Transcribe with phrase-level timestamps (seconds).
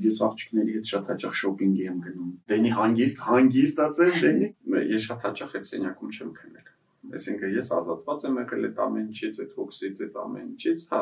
[0.00, 4.48] Ես աղջիկների հետ շատ հաճախ շոփինգի եմ գնում։ Դենի հանգիստ, հանգիստացել Դենի։
[4.90, 6.70] Ես շատ հաճախ այդ սենյակում չեմ քնել։
[7.10, 11.00] Այսինքն ես ազատված եմ եղել այդ ամեն ինչից, այդ հոգսից, այդ ամեն ինչից, հա,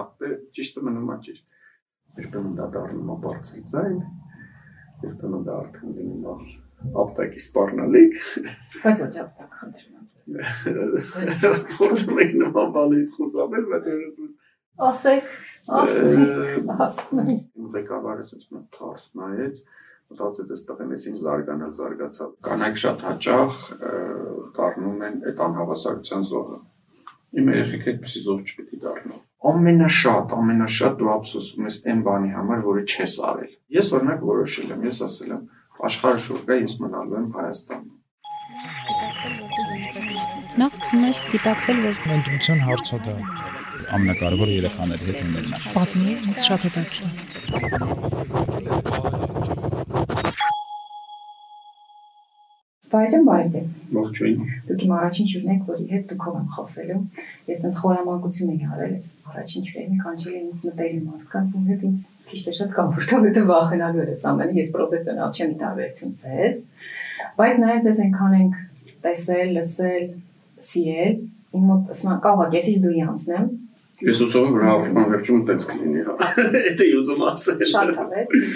[0.59, 1.45] ճիշտը մնում է ճիշտ։
[2.19, 3.99] Երբեմն դա դառնում է բարձր ձայն,
[5.05, 6.37] երբեմն դա արդեն լինում է
[7.03, 8.17] ապտակի սպառնալիք։
[8.79, 10.07] Բայց ոչ ապտակ խնդրում եմ։
[11.79, 14.19] Խոսում եք նման բանից խուսափել, բայց ես
[14.79, 15.31] ասեք,
[15.79, 17.29] ասեք։
[17.77, 19.63] Ղեկավարը ասաց մա թարս նայեց,
[20.09, 23.63] մտածեց այս տղեն էս ինչ զարգանալ զարգացավ։ Կանայք շատ հաճախ
[24.59, 26.61] դառնում են այդ անհավասարության զոհը։
[27.39, 32.65] Իմ երեխեք այդպեսի զոհ չպետք է դառնան ամենաշատ, ամենաշատ դու ափսոսում ես այն բանի համար,
[32.65, 35.45] որը չես արել։ Ես օրինակ որոշել եմ, ես ասել եմ,
[35.89, 37.95] աշխարհը շուտ գա, ես մնալու եմ Հայաստանում։
[40.59, 43.17] Նախ սկսում ես գիտակցել, որ ընտրության հարցը դա
[43.99, 47.13] ամենակարևորը երեխաների հետ ունենալն է։ Պատմի, ինձ շատ հետաքրքիր։
[52.89, 53.61] Բայջան բայդե։
[53.95, 54.39] Ողջույն։
[54.69, 57.01] Դուք իմ առաջին հյուրն եք, որի հետ դուք ով եմ խոսելու։
[57.51, 61.83] Ես այնց խորամանկություն եմ արել, ես առաջին հյուրերին կանչել եմ ինձ մտերի մարդկանց, ում հետ
[61.89, 62.01] ինձ
[62.31, 66.57] քիչ թե շատ կոմֆորտաբլ է վախենալու ես ամենը, ես պրոֆեսիոնալ չեմ տարբերություն ձեզ։
[67.39, 68.55] Բայց նաև ձեզ այնքան ենք
[69.05, 70.05] տեսել, լսել,
[70.69, 71.17] սիրել,
[71.59, 73.47] իմ մոտ ասում կարող է քեսից դուրի անցնեմ,
[73.99, 76.27] Ես ուզում եմ հաղորդման վերջում տենց կլինի, հա։
[76.79, 78.51] Դա է ուզում ասել։ Շատ հավես։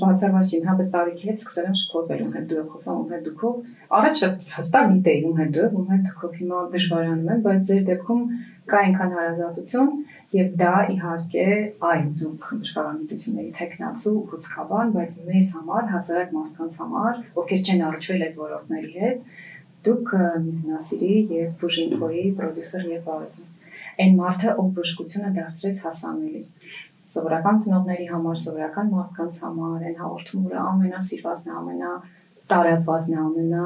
[0.00, 3.58] Բացավաշին հաբես տարիքի հետ սկսել եմ շփոթվել ում հետ դու խոսում ում հետ դուքով։
[3.98, 7.82] Առաջ շատ հստակ գիտեի ում հետ դու, ում հետ դուքով հիմա դժվարանում եմ, բայց ձեր
[7.90, 8.22] դեպքում
[8.66, 9.92] կա այնքան հարազատություն
[10.36, 11.44] եւ դա իհարկե
[11.90, 18.40] այլ դուք աշխարհամիտությունների տեխնացու հուցկաբան, բայց մեզ համար, հասարակ մարդկանց համար, ովքեր չեն առճվել այդ
[18.40, 19.36] ոլորտների հետ,
[19.86, 20.16] դուք
[20.72, 23.52] նասիրի եւ բուժինկոյի պրոդյուսեր եւ բարեկամ
[24.04, 26.42] այն մարդը, ով բժշկությունը դարձրեց հասանելի
[27.16, 31.92] սովորական ծնողների համար, սովորական մարդկանց համար, այն հաղորդումը, ամենասիրվածն է, ամենա
[32.50, 33.62] տարածվածն է, ամենա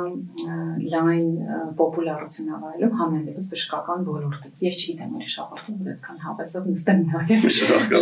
[0.94, 1.32] լայն
[1.80, 7.50] պոպուլարություն ավայելում համենայնպես բժշկական ոլորտից։ Ես չգիտեմ ուրիշ հաղորդում, որ այդքան հավեսով նստեմ նայեմ։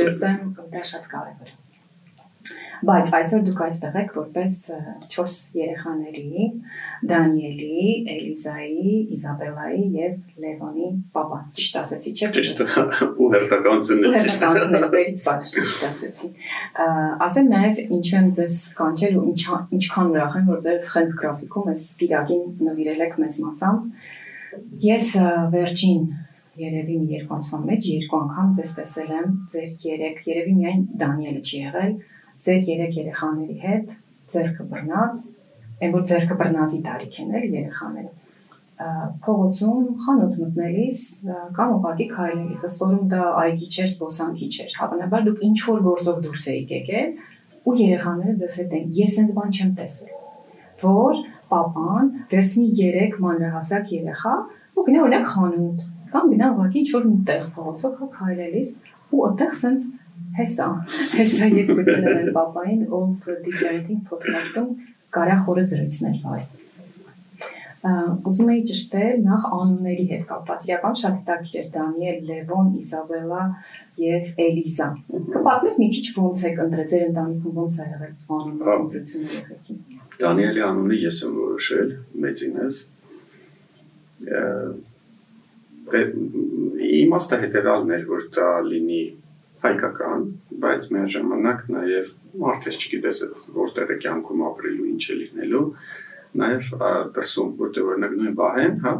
[0.05, 1.68] Լսեմ, դա շատ կարևոր է։
[2.89, 4.59] Բայց այսօր դուք այստեղ եք որպես
[5.15, 6.45] 4 երեխաների՝
[7.11, 12.63] Դանիելի, Էլիզայի, Իզաբելայի եւ Լևոնի papa։ Ճիշտ ասացի, չէ՞։ Ճիշտ։
[13.09, 16.31] Ու հերթականցն է ճիշտ։ Հերթականցն վերից վար ճիշտ ասացի։
[17.29, 19.43] Ասեմ նաեւ ինչու եմ ձեզ կանչել ու ինչ
[19.79, 24.09] ինչքան ուրախ եմ, որ ձեր խենթ գրաֆիկում ես Կիրակին նվիրել եք մեզ մասամբ։
[24.89, 25.15] Ես
[25.55, 26.03] վերջին
[26.59, 31.43] երևի մի երկու ամսվա մեջ երկու անգամ ձեզ տեսել եմ ձեր երեք երևի միայն Դանիելը
[31.45, 31.93] չի եղել
[32.47, 33.93] ձեր երեք երեխաների հետ
[34.33, 35.29] ձերքը բռնած,
[35.83, 38.13] այն որ ձերքը բռնածի տարիք են էլ երեխաները
[38.79, 41.01] փողոցում խանութ մտնելիս
[41.57, 46.45] կամ ուղղակի քայլելիս ըստորում դա այգի չէր, զբոսանքի չէր։ Հավանաբար դուք ինչ որ գործով դուրս
[46.53, 47.11] եք եկել
[47.67, 50.13] ու երեխաները ձեզ հետ են։ Ես այդ բան չեմ տեսել։
[50.85, 54.35] Որ papan վերցնի 3 մանրահասակ երեխա
[54.79, 55.83] ու գնա օրինակ խանութ
[56.15, 58.71] կամ գնա ուղղակի ինչ որ մի տեղ փողոցով քայլելիս
[59.09, 59.89] ու այդտեղ սենց
[60.37, 60.69] Հեսա,
[61.17, 64.71] հեսա ես գտնել եմ papayin, ով Different-ing podcast-ում
[65.15, 66.41] կարա խորը զրույցներ վայ։
[68.29, 73.43] Ուզում էի ճշտել նախ անունների հետ կապված։ Իրական շատ հետաքրքիր Դանիել, Լևոն, Իսաբելա
[74.03, 74.89] եւ Էլիզա։
[75.37, 78.65] Կպատմեք մի քիչ ոնց եք ընտրել ձեր ընտանիքում ոնց ա եղել անունը
[79.39, 79.79] եղել։
[80.19, 81.95] Դանիելի անունը ես եմ որոշել,
[82.27, 82.83] մեծինս։
[86.99, 89.03] Իմաստը հետեւալն էր, որ դա լինի
[89.63, 90.27] հայկական,
[90.63, 92.11] բայց միաժամանակ նաև
[92.43, 93.23] մարդես չգիտես
[93.57, 95.63] որտեղ է կյանքում ապրելու, ինչ է լինելու,
[96.39, 96.69] նաև
[97.17, 98.93] դրսում, որտեղ օրինակ նույն բահեն, հա,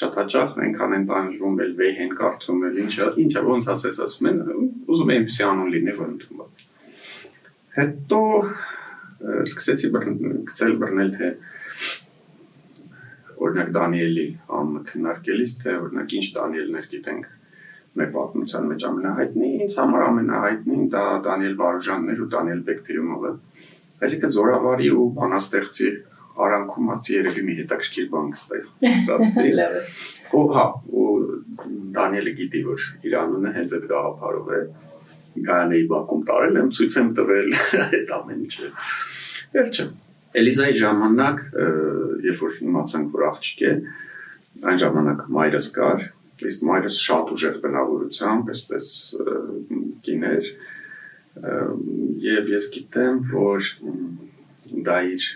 [0.00, 4.28] շատ հաճախ այնքան են տանջվում, էլ վեհ են կարծում, էլ ինչը, ինչը ոնց ասես ասում
[4.30, 4.40] են,
[4.86, 6.64] ուզում են այնպեսի անուն լինի, որ ընդունված։
[7.76, 8.20] Հետո
[9.46, 11.30] սկսեցի գցել բռնել թե
[13.46, 17.35] օրինակ Դանիելի անունը քննարկելիս, թե օրինակ ինչ Դանիելներ գիտենք
[17.96, 23.32] մեր պատմության մեջ ամենահայտնի, ինձ համար ամենահայտնին դա Դանիել Վարուժանն էր ու Դանիել Բեկտիրյոմովը։
[24.06, 25.90] Այսինքն զորավարի ու բանաստեղծի
[26.46, 29.52] արանքում ասի երևի մի հետաքրքիր բան կստացվի։
[30.36, 31.06] Ու հա, ու
[31.96, 34.60] Դանիելը գիտի, որ իր անունը հենց այդ գաղափարով է
[35.46, 37.48] Գայանեի բակում տարել եմ, ցույց եմ տվել
[37.86, 38.68] այդ ամեն ինչը։
[39.56, 39.86] Վերջը
[40.36, 41.42] Էլիզայի ժամանակ,
[42.26, 43.72] երբ որ իմացանք, որ աղջիկ է,
[44.68, 46.04] այն ժամանակ մայրս կար,
[46.44, 48.90] իսկ մայրս շատ ուժեղ բնավորությամբ, այսպես
[50.06, 50.50] կիներ
[52.26, 53.70] եւ ես գիտեմ, որ
[54.86, 55.30] դա իր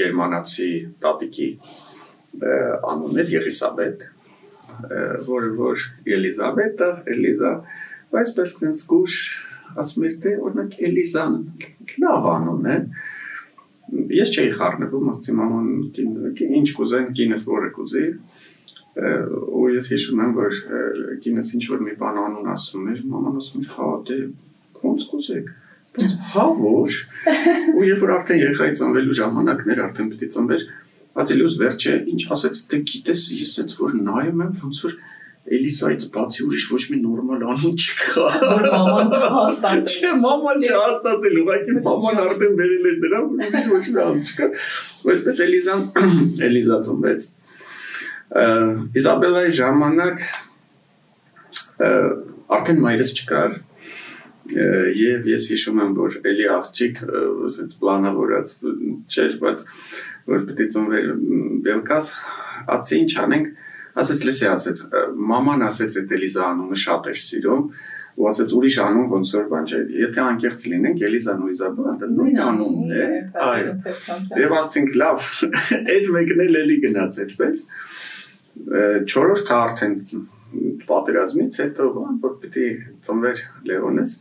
[0.00, 0.70] գերմանացի
[1.02, 1.48] տատիկի
[2.42, 4.04] անունն էր Եղիսաբեթ,
[5.28, 5.86] որը որ
[6.16, 7.52] Էլիզաբետը, Էլիզա,
[8.22, 9.16] այսպես ցենց գուշ
[9.82, 11.36] ասում էր դե օրինակ Էլիզան
[12.02, 12.78] լավ անուն է
[14.16, 15.66] ես չէի խառնվում ասեցի մաման
[16.58, 18.04] ինչ կուզեն կինս որը կուզի
[18.92, 20.56] ու ես հիշում եմ որ
[21.24, 24.18] կինս ինչ որ մի բան անուն ասում էր մաման ասում էր հա դե
[24.82, 25.48] ոնց կուզեք
[25.96, 26.98] բայց հա որ
[27.78, 30.66] ու երբ որ արդեն երեխայի ծնվելու ժամանակն էր արդեն պիտի ծնվեր
[31.22, 35.00] ածելուց վերջը ինչ ասեց դե գիտես ես ցած որ նայում եմ ոնց որ
[35.42, 41.74] Էլիզայից բացի ուրիշ ոչ մի նորմալ անուն չկա։ Որ մաման հաստատել։ Չէ, մաման չհաստատել, ուղղակի
[41.82, 44.48] մաման արդեն վերել էր դրան, ուրիշ ոչ մի անուն չկա։
[45.02, 45.82] Ու այդպես Էլիզան
[46.46, 47.26] Էլիզա ծնվեց։
[48.32, 50.22] Իզաբելայի ժամանակ
[52.56, 53.58] արդեն մայրս չկար
[54.98, 57.02] եւ ես հիշում եմ որ էլի աղջիկ
[57.48, 58.54] ասենց պլանավորած
[59.12, 59.66] չէր բայց
[60.32, 61.12] որ պետք է ծնվեր
[61.66, 62.10] բելկաս
[62.76, 63.52] ասի ինչ անենք
[64.02, 64.82] ասեց լսի ասեց
[65.32, 67.64] մաման ասեց այդ Էլիզա անունը շատ էր սիրում
[68.12, 72.08] ու ասեց ուրիշ անուն ոնց որ բան չէ եթե անկեղծ լինենք Էլիզան ու Իզաբելան դա
[72.12, 73.06] նույն անունն է
[73.46, 73.74] այո
[74.42, 75.28] եւ ասցինք լավ
[75.96, 77.64] այդ մեկն էլ էլի գնաց այդպես
[78.52, 79.94] չորրորդը արդեն
[80.88, 82.66] պատերազմից հետո բան որ պիտի
[83.06, 84.16] ծնվեր Լեոնես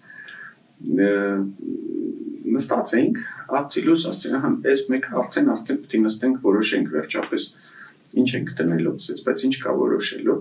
[2.51, 3.19] նստած էինք
[3.59, 7.47] ացիլուս ասցին հա այս մեկ արդեն արդեն պիտի նստենք որոշենք վերջապես
[8.21, 10.37] ինչ ենք տնելու ասեց բայց ինչ կա որոշելու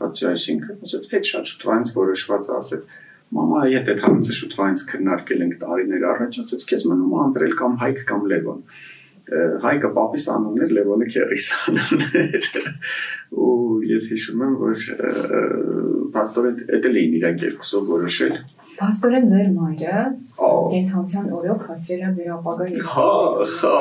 [0.00, 2.88] բացի այսինքն ասեց այդ շատ շուտվանց որոշված ասեց
[3.34, 8.02] մամա այդ այդ հարցը շուտվանց քննարկել ենք տարիներ առաջ ասեց քեզ մնում անդրել կամ հայկ
[8.10, 8.60] կամ լևոն
[9.64, 12.48] հայկը պապիս անուններ լևոնը քերիս անուններ
[13.44, 13.54] ու
[13.88, 14.82] ես հիշում եմ որ
[16.16, 18.36] պաստորեն դա էին իրանք երկուսով որոշել
[18.74, 19.98] Փաստորեն ձեր մայրը
[20.34, 23.74] կենթանության օրոք հասրել է ձեր ապագա երեխա։ Հա, հա։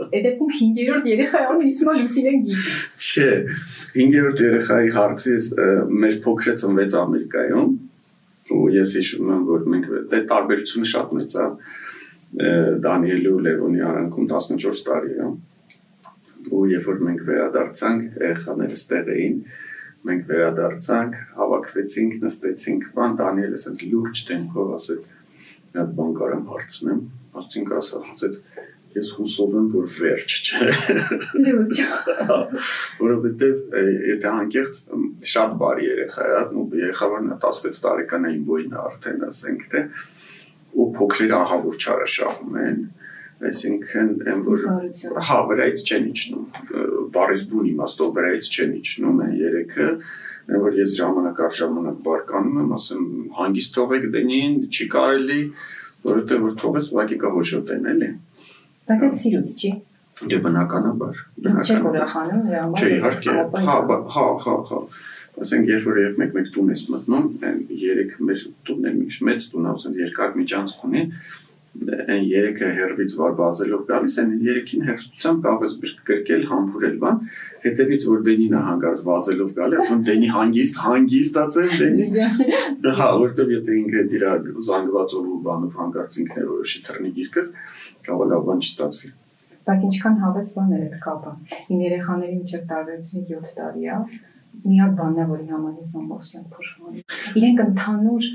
[0.00, 2.72] Այդ դեպքում 5-րդ երեխայից իսմա Լուսինեն գիտի։
[3.04, 3.28] Չէ,
[3.98, 5.50] 5-րդ երեխայի հարցից
[6.04, 7.68] մեր փոքրը ծնվեց Ամերիկայում
[8.56, 11.89] ու ես հիշում եմ որ մենք դա տարբերությունը շատ մեծ է Դանիելի
[13.30, 15.30] ու Լևոնի արանքում 14 տարի է
[16.50, 19.40] ու երբ որ մենք վերադարձանք երեխաները ստեղ էին
[20.10, 27.02] մենք վերադարձանք, հավաքվեցինք, նստեցինք, բան Դանիելը ասեց լուրջ տեմպով ասեց մի հատ բան կարամ հարցնեմ,
[27.40, 28.38] ասցինք ասած
[28.96, 30.68] ես հուսով եմ որ վերջ չէ
[31.44, 31.82] լուրջ
[32.98, 33.76] որովհետև
[34.10, 34.80] եթե անկեղծ
[35.34, 39.84] շատ բարի երեխա է ու երեխան 16 տարեկան իմ բոյն արդեն ասենք թե
[40.76, 42.80] ու փոքրիկ ահավոր չարաշահում են
[43.50, 44.64] այսինքն այն որ
[45.26, 46.46] հա վրայից չեն իջնում
[47.14, 52.58] բարիս բուն իմաստով վրայից չեն իջնում են երեքը այն որ ես ժամանակ առ ժամանակ բարկանում
[52.64, 53.06] եմ ասեմ
[53.38, 55.40] հանգիստ թողեք դենին չի կարելի
[56.10, 58.10] որովհետեւ որ թողեց ուղղակի կա ոչոտեն էլի
[58.90, 59.72] դա դե սիրուց չի
[60.20, 62.10] Դե բնականաբար բնականաբար
[62.76, 64.80] չէ չէ իհարկե հա հա հա հա
[65.40, 67.28] ասենք երբ որ երբ մեկ-մեկ տուն ես մտնում
[67.82, 68.94] երեք մեր տունն է
[69.30, 71.04] մեծ տուն ասենք երկար միջանցք ունի
[71.70, 77.20] այն երեքը հերվից վար բազելով գալիս են երեքին հերթությամբ կարող ես գրկել համբուրել բան
[77.64, 82.08] հետևից որ դենինը հանգած վազելով գալի ասում դենի հանգիստ հանգիստացել դենի
[83.00, 84.32] հա որտեվ եթե ինքը դիրա
[84.66, 87.54] զանգվածով ու բանով հանգած ինքն է որոշի թռնի գիրկս
[88.10, 89.12] կարող լավ բան չստացվի
[89.70, 91.32] բայց ինչքան հավես բան էր այդ կապը
[91.70, 93.98] իմ երեխաների միջև տարբերությունը 7 տարի է
[94.60, 97.02] միակ բանն է, որի համար ես ամբողջությամբ փոշմանի։
[97.40, 98.26] Իրենք ընդհանուր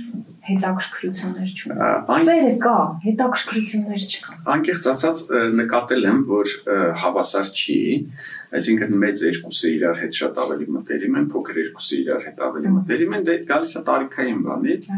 [0.45, 5.23] հետաքրքրություններ չունեն։ Սերը կա, հետաքրքրություններ չկա։ Անկեղծ ասած
[5.59, 6.53] նկատել եմ, որ
[7.01, 7.77] հավասար չի,
[8.59, 13.15] այսինքն մեծ երկուսը իրար հետ շատ ավելի մտերիմ են, փոքր երկուսը իրար հետ ավելի մտերիմ
[13.15, 14.89] են, դե գալիս է տարիքային բանից,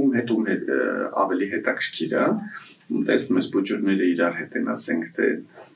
[0.00, 0.70] ում հետ ում հետ
[1.24, 2.26] ավելի հետաքրքիր է
[2.90, 5.26] տեսնում ես բուջուրները իրար հետ են ասենք թե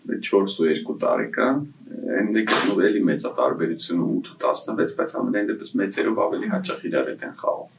[0.05, 1.63] 4 ու 2 տարեկան
[2.19, 6.85] այն դեպքում էլի մեծ է տարբերությունը 8 ու 16 բայց ամենայն դեպս մեծերով ավելի հաճախ
[6.91, 7.73] իրար հետ են խաղում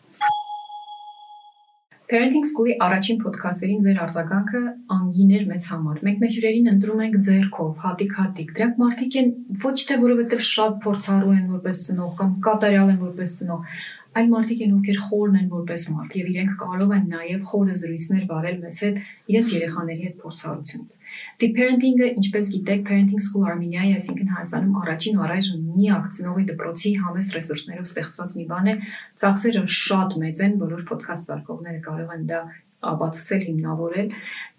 [2.05, 4.59] Parenting School-ի առաջին ոդքասթերին ձեր արձագանքը
[4.95, 9.31] անգին էր մեծ համար։ Մենք մեր հյուրերին ընտրում ենք ձերքով, հատիկ-հատիկ։ Դրանք մարդիկ են
[9.63, 13.73] ոչ թե որովհետև շատ փորձառու են որպես ծնող կամ կատարյալ են որպես ծնող,
[14.15, 18.23] այլ մարդիկ են, ովքեր խորն են որպես մարդ եւ իրենք կարող են նաեւ խորը զրույցներ
[18.29, 18.99] վարել մեզ հետ
[19.31, 20.99] իրենց երեխաների հետ փորձառությունից։
[21.39, 26.91] The parenting-ը, ինչպես գիտեք, Parenting School Armenia-ի, այսինքն Հայաստանում առաջին ու առայժմ միակ ծնողի դպրոցի
[27.05, 28.75] համեստ ռեսուրսներով ստեղծված մի բան է։
[29.23, 32.41] Ծախսերը շատ մեծ են, բոլոր ոդքասթ ծարկողները կարող են դա
[32.85, 34.09] ապացուցել հիմնավորել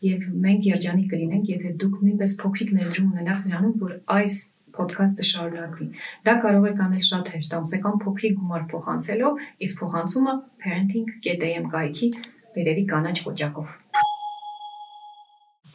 [0.06, 4.38] եւ մենք երջանիկ կլինենք, եթե դուք նույնպես փոքրիկ ներդրում ունենաք նրանում, որ այս
[4.80, 5.86] ոդքասթը շարունակվի։
[6.28, 12.10] Դա կարող եք անել շատ հեշտ, ամսական փոքրիկ գումար փոխանցելով, իսկ փոխանցումը parenting.am կայքի
[12.56, 13.76] վերևի կանաչ կոճակով։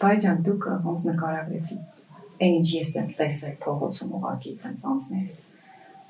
[0.02, 2.02] Բայջան դուք ոնց նկարագրեցիք։
[2.42, 5.51] ինչ ես եմ տեսել փողոցում ուղակի տենց անցնել։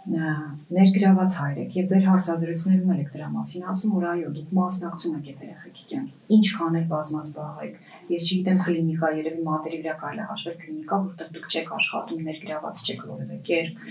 [0.02, 5.28] ներգրաված հայր եք եւ ձեր հարցադրություններում եք դրա մասին ասում, որ այո, դուք մասնակցում եք
[5.30, 7.76] այդ երեխեքի կյանքի։ Ինչքան էլ բազմազբաղ եք։
[8.12, 13.04] Ես չգիտեմ կլինիկա երևի մատերի վրա կարելի հաշվել կլինիկա, որտեղ դուք չեք աշխատում, ներգրաված չեք
[13.12, 13.86] որևէ կերպ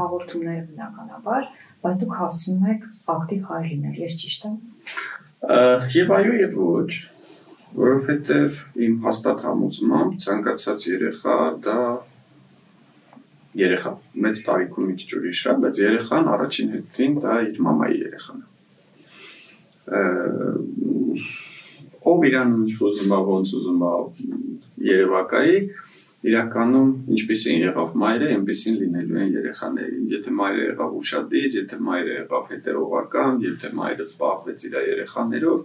[0.00, 1.48] հաղորդումները բնականաբար,
[1.82, 4.60] բայց դուք հասցնում եք ակտիվ հայր լինել, ես ճիշտ եմ։
[5.98, 6.92] Եվ այո, եւ ոչ
[7.70, 11.82] որովհետև իմ հաստատ համոզմամբ ցանկացած երեխա դա
[13.58, 13.92] երեխա
[14.24, 18.46] մեծ տարիքում մի քիչ ուրիշ է, բայց երեխան առաջին հետին դա իր մամայի երեխան է։
[22.10, 23.92] Ով իրան ինչ ուզում է, ոնց ուզում է
[24.90, 25.56] երևակայի,
[26.30, 32.50] իրականում ինչպեսին եղավ մայրը, այնպեսին լինելու են երեխաները։ Եթե մայրը եղավ ուշադիր, եթե մայրը եղավ
[32.54, 35.62] հետերողական, եթե մայրը զբաղվեց իր երեխաներով,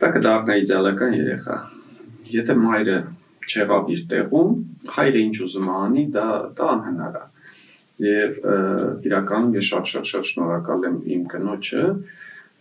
[0.00, 1.56] դա կդառնա իդեալական երեխա։
[2.30, 2.98] Եթե մայրը
[3.50, 4.54] չեղավ իր տեղում,
[4.94, 6.26] հայրը ինչ ուզում անի, դա
[6.58, 7.24] դա անհնար է։
[8.00, 8.38] Եվ
[9.10, 11.84] իրականում ես շատ-շատ շատ շնորհակալ եմ իմ կնոջը,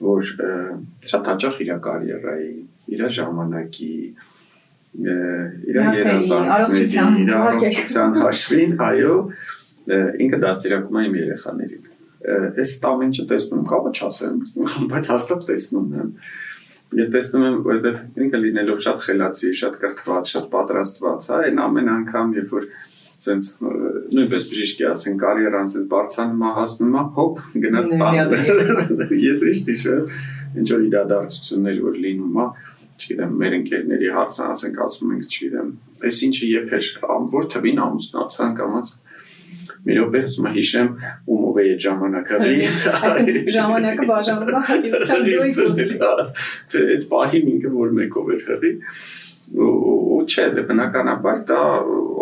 [0.09, 0.33] որ
[1.11, 2.51] շատ հաճախ իր կարիերայի,
[2.95, 3.93] իր ժամանակի,
[4.99, 9.15] իր երազանքների, իր առողջության հաշվին, այո,
[10.25, 11.87] ինքը դաստիարակում է իմ երեխաներին։
[12.59, 14.39] Այս տամենը տեսնում, կապը չասեմ,
[14.91, 16.09] բայց հաստատ տեսնում եմ
[16.97, 21.91] ես տեսնում եմ, որովհետև ինքը լինելով շատ խելացի, շատ կրթված, շատ պատրաստված, հա, այն ամեն
[21.93, 22.65] անգամ, երբ որ
[23.19, 28.35] սենց նույնպես բժիշկի ասեն կարիերան սենց բարձանում է հասնում է, հոп, գնաց բան։
[29.29, 30.13] Ես ինչ հիշում,
[30.61, 32.47] ինչ որ իրադարձություններ որ լինում է,
[32.99, 35.69] չգիտեմ, մեր ընկերների հարցը ասենք ասում ենք, չգիտեմ,
[36.09, 36.89] այս ինչը եփեր,
[37.35, 38.79] որ թվին ամուսնացան կամ
[39.87, 40.89] մի րոպե ուզում եմ հիշեմ
[41.33, 41.83] ում ով է այդ
[43.57, 45.61] ժամանակը բաժանում է հայության դույս
[46.73, 48.73] թե այդ պահին ինքը որ մեկով էր հղի
[49.65, 51.61] ու չէ դե բնականաբար դա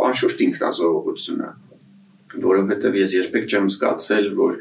[0.08, 1.54] անշուշտ ինքնազոհողություն է
[2.48, 4.60] որովհետև ես երբեք չեմ զգացել որ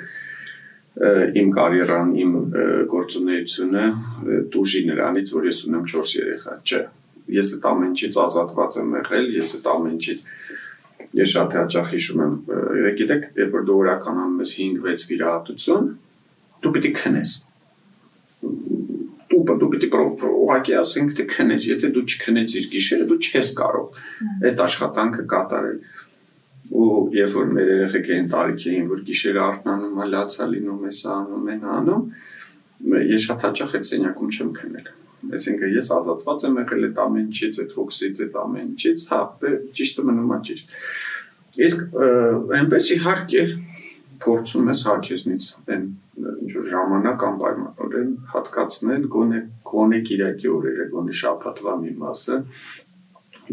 [0.96, 2.36] իմ կարիերան, իմ
[2.88, 3.82] գործունեությունը
[4.52, 6.80] դուժի նրանից, որ ես ունեմ 4 երեխա, չէ։
[7.36, 10.24] Ես այդ ամենից ազատված եմ եղել, ես այդ ամենից
[11.16, 12.32] Ես շատ հաճախ հիշում եմ,
[13.00, 15.86] գիտեք, երբ որ դու օրականում ես 5-6 վիրահատություն,
[16.64, 17.36] դու պիտի քնես։
[19.32, 19.88] Դու դու պիտի
[20.46, 24.00] ուղակի ասենք թե քնես, եթե դու չքնեցիր գիշերը, դու չես կարող
[24.50, 25.78] այդ աշխատանքը կատարել
[26.76, 31.50] ու երբ որ մեր երեխեք էին տարիքի էին որ գիշերը արթնանում, լացա լինում, էս անում,
[31.54, 32.06] են անում,
[33.06, 34.88] ես շատ հաճախ այդ սենյակում չեմ քնել
[35.26, 39.20] Այսինքն ես ազատված եմ եղել այդ ամենից, այդ հոգսից, այդ ամենից, հա,
[39.78, 40.74] ճիշտը մնում է ճիշտ։
[41.66, 41.96] Իսկ
[42.56, 43.44] այնպես իհարկե
[44.26, 45.46] փորձում ես հարկեզնից
[45.76, 52.38] այն ինչ որ ժամանակ անպայմանորեն հատկացնել գոնե գոնե Կիրակի օրերը, գոնե շաբաթվա մի մասը,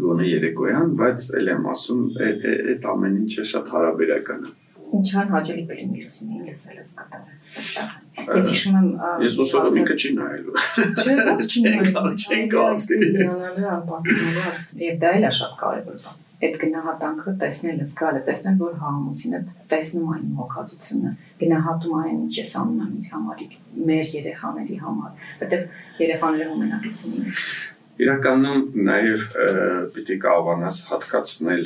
[0.04, 4.54] գոնե երեկոյան, բայց ել եմ ասում, այդ ամեն ինչը շատ հարաբերական է
[4.98, 7.32] ինչքան հաճելի կլինի լսին լսել ես կատարը։
[8.38, 8.88] Ես հիշում եմ
[9.24, 10.54] Ես ուսորում ինքը չի նայելու։
[11.04, 11.16] Չէ,
[11.50, 12.98] չի նայելու։ Չեն կասկի։
[14.84, 19.38] Եվ դա էլ է շատ կարևոր բան։ Այդ գնահատանքը տեսնելը, զգալը, տեսնել, որ համուսինը
[19.70, 23.44] տեսնում այն հոգացությունը, գնահատում այն ինչ ես անում եմ իր համար,
[23.90, 25.62] մեր երեխաների համար, որտեղ
[26.04, 27.38] երեխաները հոմենակություն ունեն
[27.94, 29.24] Իրականում նաև
[29.94, 31.60] պիտի կարողանաս հատկացնել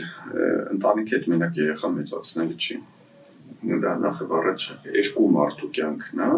[0.76, 2.76] ընտանիքի հետ մենակ երեխա մեծացնելը չի
[3.84, 6.30] դա նախ առաջ երկու մարդու կյանքն է,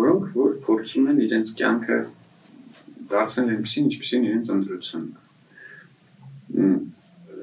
[0.00, 1.98] որոնք որ փորձում են իրենց կյանքը
[3.10, 5.10] դարձնել այնպեսին, ինչպեսին իրենց ընտրությունն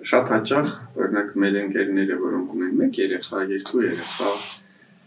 [0.08, 4.30] Շատ հաճախ, օրինակ մեր ընկերները, որոնք ունեն մեկ երեխա, երկու երեխա,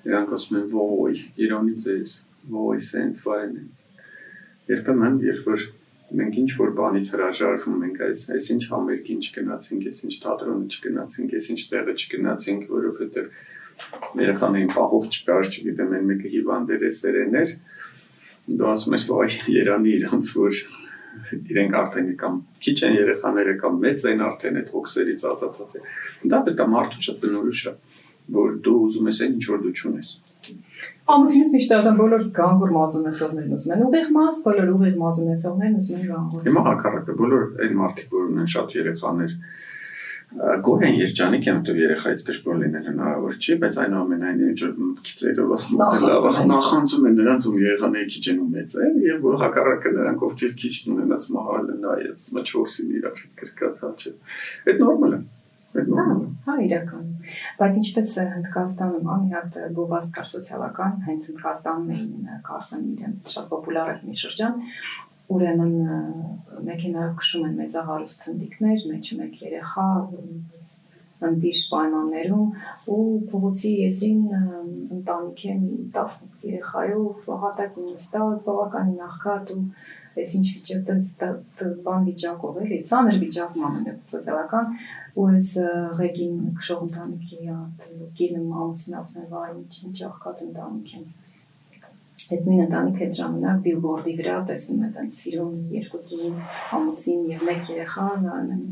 [0.09, 2.17] իրանք ասում են՝ «Ոյ, Իրանի ձեզ,
[2.53, 3.55] ոյ, սենց վայեն»։
[4.73, 5.65] Երբեմն, երբ որ
[6.19, 11.35] մենք ինչ որ բանից հրաժարվում ենք այս այս ինչ համերգին չգնացինք, այս ինչ թատրոնը չգնացինք,
[11.39, 13.31] այս ինչ տեղը չգնացինք, որովհետև
[14.21, 17.55] երեխաներին պահով չկար, չգիտեմ, այն մեկը հիվանդ էր,
[18.49, 20.61] Դու ասում ես, «Ոայ, Երանի իրանց որ
[21.51, 25.85] իրենք արդեն կամ քիչ են երեխաները կամ մեծ են արդեն այդ հոգսերից ազատված են։
[26.33, 27.75] Դա պետք է մարդու շատ բնորոշ է,
[28.37, 30.13] որ դու ուզում ես այն ինչ որ դու չունես։
[31.11, 36.07] Ամուսինս միշտ ասում բոլոր գանգուր մազունեցողներն ուզում են ուղիղ մազ, բոլոր ուղիղ մազունեցողներն ուզում են
[36.11, 39.35] գանգուր։ Հիմա հակառակը բոլոր այն մարդիկ որ ունեն շատ երեխաներ
[40.31, 47.09] գոհեն երջանիկ են դու երեխայից դժգոհ լինել հնարավոր չի, բայց այնուամենայնիվ ինչ մտքիցերով լավ նախանցում
[47.11, 50.75] են նրանց ում երեխաները քիչ են ու մեծ են եւ որ հակառակը նրանք ովքեր քիչ
[50.95, 54.15] ունեն աս մահալ նայած մաչորսին իրար կրկած հա չէ։
[54.71, 55.23] Այդ նորմալ է։
[55.71, 57.05] Հա, իրական։
[57.61, 63.47] Բայց ինչպես Հնդկաստանում, հա, մի հատ գովազդ կար սոցիալական, հենց Հնդկաստանում էին կարծեմ իրեն շատ
[63.53, 64.57] պոպուլար էր մի շրջան,
[65.31, 65.77] ուրեմն
[66.71, 69.87] մեքենայով քշում են մեծահարուստ հնդիկներ, մեջը մեկ երեխա,
[71.31, 72.53] ընդիր պայմաններում
[72.91, 73.01] ու
[73.31, 74.21] փողոցի եզրին
[74.99, 75.57] ընտանիք է
[75.97, 76.15] 10
[76.51, 79.65] երեխայով հատակ նստած բավականին նախքատ ու
[80.21, 80.91] այս ինչ վիճակ
[81.87, 84.75] բան վիճակով էլի ցաներ վիճակում ամենը սոցիալական
[85.21, 85.51] ու այս
[86.01, 87.41] ղեկին քշող ընտանիքի
[88.21, 91.09] կինը ամուսին ասում է վայ ինչ ինչ աղքատ ընտանիք են
[92.31, 96.35] այդ նույն ընտանիքը այդ ժամանակ բիլբորդի վրա տեսնում է տենց սիրուն երկու կին
[96.79, 98.63] ամուսին եւ մեկ երեխա նայում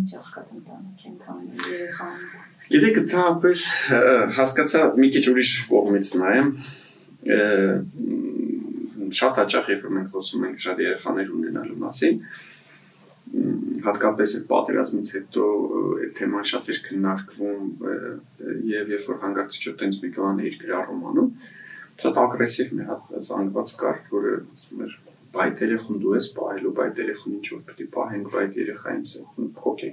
[0.00, 2.16] ինչ աղքատ ընտանիք են թամեն երեխան
[2.66, 3.60] Գիտեք, դա ապես
[4.40, 6.48] հասկացա մի քիչ ուրիշ կողմից նայեմ
[9.20, 12.20] շատ հաճախ երբ մենք խոսում ենք շատ երեխաներ ունենալու մասին,
[13.86, 15.46] հատկապես այդ պատերազմից հետո
[15.96, 17.64] այդ թեման շատ էր քննարկվում
[18.70, 21.30] եւ երբ որ հանգարցիչը տենց մի բան էր գրառում անում,
[22.02, 24.96] շատ ագրեսիվ մի հատ զանգված կար, որը ասում էր
[25.36, 29.90] բայ տելեֆոն դու ես բայլու բայ տելեֆոն ինչ որ է պահենք բայ երեխային սեփուն փոքե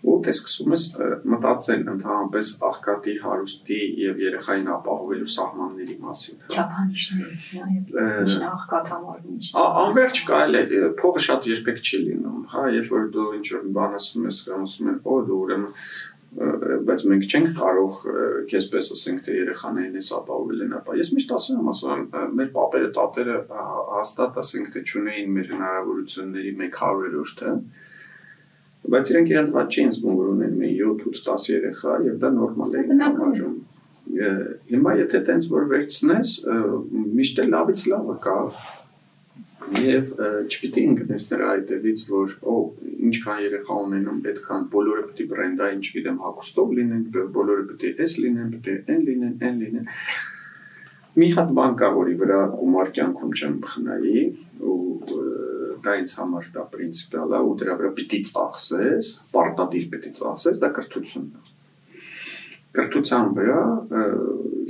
[0.00, 0.84] ու դե սկսում ես
[1.32, 9.40] մտածել ընդհանրապես աղքատի հարուստի եւ երեխային ապահովելու սահմանների մասին չափանիշների նաեւ աղքատ համարվում
[9.84, 13.98] անverջ կարելի է փողը շատ երբեք չի լինում հա երբ որ դու ինչ որ բան
[14.00, 15.74] ասում ես ասում են օ դու ուրեմն
[16.30, 17.94] բայց մենք չենք կարող
[18.50, 22.04] քեզպես ասենք թե երեխաներին էս ապահովել են ապա ես միշտ ասում եմ ասում
[22.38, 23.38] մեր պապերը տատերը
[23.96, 27.54] հաստատ ասենք թե ճունեին մեր հնարավորությունների 100-րդ թե
[28.90, 32.76] բայց իրենք իրենց ված չէին զգում որ ունեն մի 7-8 10 երեխա եւ դա նորմալ
[32.80, 33.56] է համարում
[34.70, 36.34] հիմա եթե տենց որ վերցնես
[37.20, 38.36] միշտ լավից լավը կա
[39.78, 40.06] եւ
[40.50, 42.54] չպիտի ընկնես նրա այդևից որ օ
[43.10, 47.04] ինչքան երեխա ունենում պետքան բոլորը պետք է բրենդային չգիտեմ հակոստով լինեն
[47.36, 49.90] բոլորը պետք է էս լինեն պետք է այն լինեն այն լինեն
[51.20, 54.24] մի հատ բան կա որի վրա գումար կյանքում չեմ խնայի
[54.70, 54.78] ու
[55.86, 60.70] դա ինձ համար դա պրինցիպիալ է ու դրա վրա պիտի ծախսես պարտադիր պիտի ծախսես դա
[60.80, 61.48] կրթությունն է
[62.70, 63.62] կրթության վրա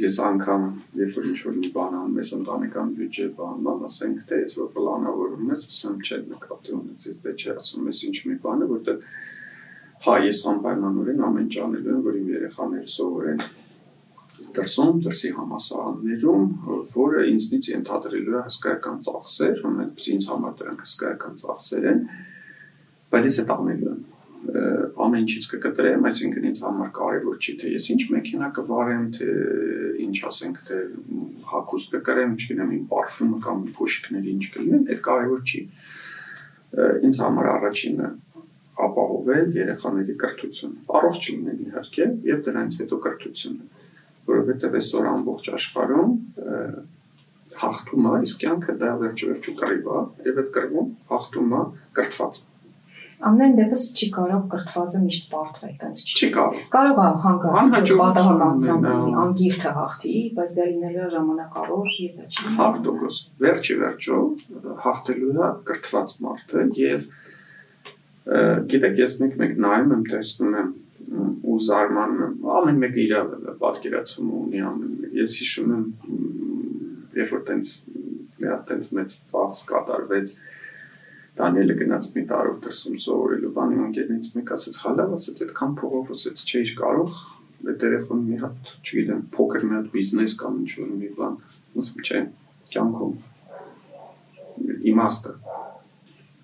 [0.01, 0.63] ես անգամ
[0.97, 5.51] երբ որ ինչ-որ մի բան անում ես ընտանեկան բյուջե բանան, ասենք թե ես որ պլանավորում
[5.53, 9.05] ես, ասեմ չէ նկատի ունեցես, դե չէ ասում ես ինչ մի բան է, որտեղ
[10.07, 13.45] հա ես անպայմանորեն ամեն ինչ անելու եմ, որ իմ երեխաները սովորեն
[14.61, 16.47] դրսում, դրսի համասարաններում,
[16.95, 22.01] որը ինձնից ենթադրելու է հսկայական ծախսեր, ամենից ինձ համար դրանք հսկայական ծախսեր են,
[23.11, 24.01] բայց ես այդ անելու եմ
[24.41, 29.27] ամեն ինչից կկտրեմ, այսինքն ինձ համար կարևոր չի թե ես ինչ մեքենա կվարեմ, թե
[30.07, 30.79] ինչ ասենք, թե
[31.51, 35.61] հակուստ կկրեմ, չգիտեմ, իմ պարֆյումը կամ կոշիկները ինչ կլինեն, այդ կարևոր չի։
[37.11, 38.09] Ինձ համար առաջինը
[38.81, 43.65] ապահովել երեխաների կրթությունը։ Առողջ լինեն իհարկե, եւ դրանից հետո կրթությունը,
[44.41, 46.15] որովհետեւ այսօր ամբողջ աշխարհում
[47.61, 51.65] հաղթում է, իսկ կյանքը դա վերջ-վերջու կռիվ է, եւ այդ կռվում հաղթում է
[51.99, 52.45] կրթված
[53.21, 58.87] ամեն դեպս չի կարող կրթվածը միշտ բարթվել, տենց չի կարող։ Կարող է հանգարտ պատահականությամբ
[59.23, 64.21] անգիրթը հաղթի, բայց դա լինելու ժամանակավոր եւ դա չի։ 100% վերջի վերջո
[64.87, 67.05] հաղթելու է կրթված մարդը եւ
[68.73, 70.73] գիտեք ես մեկ-մեկ նայում եմ, տեսնում եմ
[71.51, 73.15] ու զարմանում ամեն մեկը իր
[73.63, 75.85] պատկերացումը ունի ամեն մեկ։ Ես հիշում եմ,
[77.21, 77.77] երբ որ տենց
[78.41, 80.35] մի հատ տենց մեծ ծախս կատարվեց,
[81.41, 86.43] Դանիելը գնաց մի տարով դրսում սովորելու բանի ընկերներից մեկ ասեց հալավ ասեց այդքան փողով ասեց
[86.51, 87.21] չէի կարող
[87.71, 91.35] այդ երեխան մի հատ չգիտեմ փոքր մի հատ բիզնես կամ ինչ որ մի բան
[91.85, 92.21] ասում չէ
[92.75, 93.15] կյանքում
[94.93, 95.33] իմաստը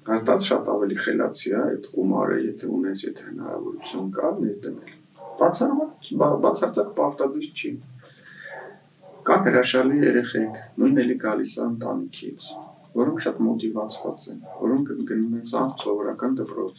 [0.07, 4.95] հաստատ շատ ավելի խելացի է այդ գումարը եթե ունես եթե հնարավորություն կա ներդնել
[5.41, 6.15] բացառված
[6.47, 7.73] բացարձակ պարտադիր չի
[9.27, 12.49] կան հրաշալի երեխեք նույնն էլի գալիս է ընտանիքից
[12.97, 16.79] որոնք շատ մոտիվացված են, որոնք գնում են սա սովորական դպրոց,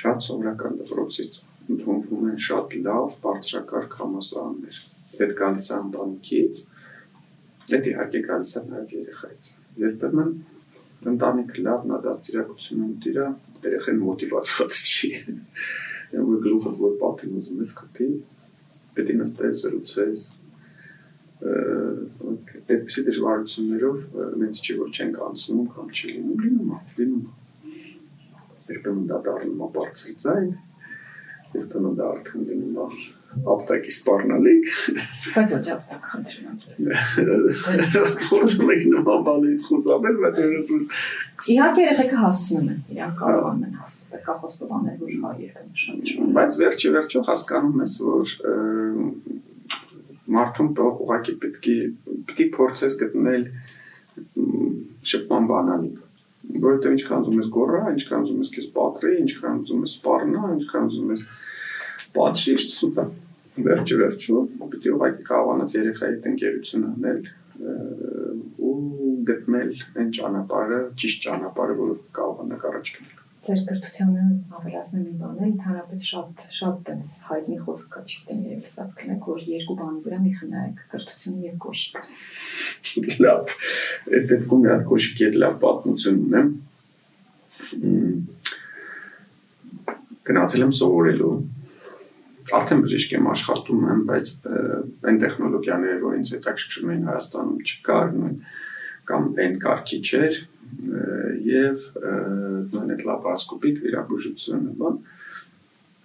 [0.00, 1.38] շատ սովորական դպրոցից
[1.74, 4.78] ընդունվում են շատ լավ բարձրակարգ համասարաններ։
[5.24, 6.62] Այդ գալիս է ընտանիքից,
[7.74, 9.50] այդ իհարկե գալիս է նաև երեխայից։
[9.84, 10.32] Երբեմն
[11.12, 13.14] ընտանիքը լավն է դաստիարակություն ունի,
[13.64, 15.10] երեխան մոտիվացված չի։
[16.24, 18.08] Ու գլուխը որ պատին ուզում ես կփի,
[18.96, 20.26] պետք է նստես, զրուցես,
[21.44, 23.96] այդպիսի դժվարություններով
[24.42, 27.24] մենք չի որ չենք անցնում կամ չի լինում, լինում է, լինում
[28.64, 30.46] Երբեմն դա դառնում է բարձր ձայն,
[31.54, 32.86] երբեմն դա արդեն լինում է
[33.54, 34.68] ապտակի սպառնալիք։
[35.34, 36.58] Բայց ոչ ապտակ խնդրում եմ։
[38.24, 40.84] Փորձում եք նման բաներից խուսափել, բայց երեսուս
[41.54, 46.58] Իհարկե երեխեքը հասցնում են, իրանք կարողանում են հասնել, կա խոստովանել, որ հա երբեմն շատ։ Բայց
[46.62, 48.26] վերջի վերջո հասկանում ես, որ
[50.34, 51.78] մարդուն ուղղակի պետք է
[52.24, 53.42] պետք է փորձես գտնել
[55.04, 55.92] շփման բանալի
[56.44, 60.88] որովհետեւ ինչքան ուզում ես գոռա, ինչքան ուզում ես քեզ պատրի, ինչքան ուզում ես սպառնա, ինչքան
[60.90, 61.22] ուզում ես
[62.14, 63.08] պատշիշտ սուպեր
[63.54, 64.38] վերջը վերջու
[64.74, 67.20] պիտի ուղղակի կարողանաց երեխայի հետ ընկերություն անել
[68.68, 68.78] ու
[69.28, 74.22] գտնել այն ճանապարհը, ճիշտ ճանապարհը, որը կարողանա առաջ գնալ ձեր կրթությանը
[74.56, 79.42] ավելացնեմ մի բան ընդհանրապես շատ շատ այնս հայտնի խոսք կա, չգիտեմ, երբ սա կնեք, որ
[79.50, 82.00] երկու բանի վրա մի խնայեք, կրթությունը եւ կոշիկը։
[83.24, 83.52] Լավ։
[84.14, 86.48] Այդ դեպքում մի հատ կոշիկի հետ լավ պատմություն ունեմ։
[90.24, 91.34] Գնացել եմ սովորելու
[92.52, 94.30] արդեն բժիշկ եմ աշխատում եմ, բայց
[95.08, 98.36] այն տեխնոլոգիաները, որ ինձ հետաքրքրում են Հայաստանում չկար, նույն
[99.08, 100.40] կամ այն կարգի չէր
[101.48, 101.86] եւ
[102.74, 104.98] նույն այդ լապարասկոպիկ վիրաբուժությունը, բան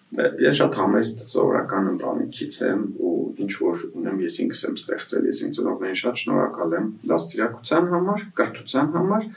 [0.09, 3.13] ես շատ համեստ սովորական ընտանիքից եմ ու
[3.45, 8.25] ինչ որ ունեմ ես ինքս եմ ստեղծել, ես ինձ ծնողներին շատ շնորհակալ եմ դաստիարակության համար,
[8.39, 9.27] կրթության համար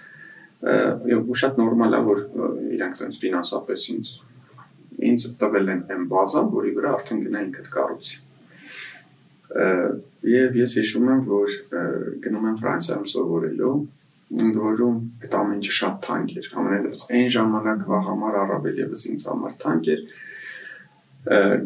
[1.12, 2.20] եւ ու շատ նորմալ է որ
[2.78, 4.12] իրանք այնպես ֆինանսապես ինձ
[5.10, 8.20] ինձ տվել են այն բազան, որի վրա արդեն գնա ինքդ կառուցի։
[10.32, 11.56] Եվ ես հիշում եմ, որ
[12.24, 13.72] գնում եմ Ֆրանսիայում սովորելու,
[14.32, 19.26] ընդ որում այդ ամեն ինչը շատ թանկ էր։ Ամենայնպես այն ժամանակվա համար առավել եւս ինձ
[19.28, 20.04] համար թանկ էր։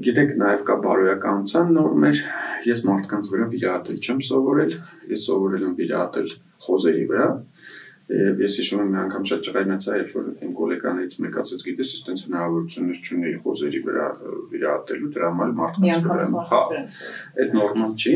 [0.07, 2.23] Գիտեք, նաև կա բարոյականության նորմեր։
[2.67, 4.75] Ես մարդկանց վրա վիրահատել չեմ սովորել,
[5.13, 6.29] ես սովորել եմ վիրահատել
[6.67, 7.29] խոզերի վրա,
[8.07, 11.95] Եվ ես հիշում եմ մի անգամ շատ ջղայնացա, երբ որ իմ գոլեկաներից մեկը ասաց, գիտես,
[11.97, 14.05] ես տենց հնարավորություններ չունեի խոզերի վրա
[14.53, 16.61] վիրահատելու, դրա համար մարդկանց վրա։ Հա,
[17.43, 18.15] այդ նորմալ չի։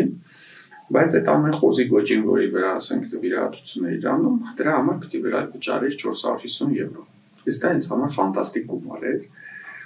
[0.95, 5.43] Բայց այդ ամեն խոզի գոճին, որի վրա ասենք վիրահատություն է իրանում, դրա համար է վրա
[5.59, 7.05] վճարել 450 եվրո։
[7.51, 9.21] Իսկ դա ինձ համար ֆանտաստիկ գումար էր։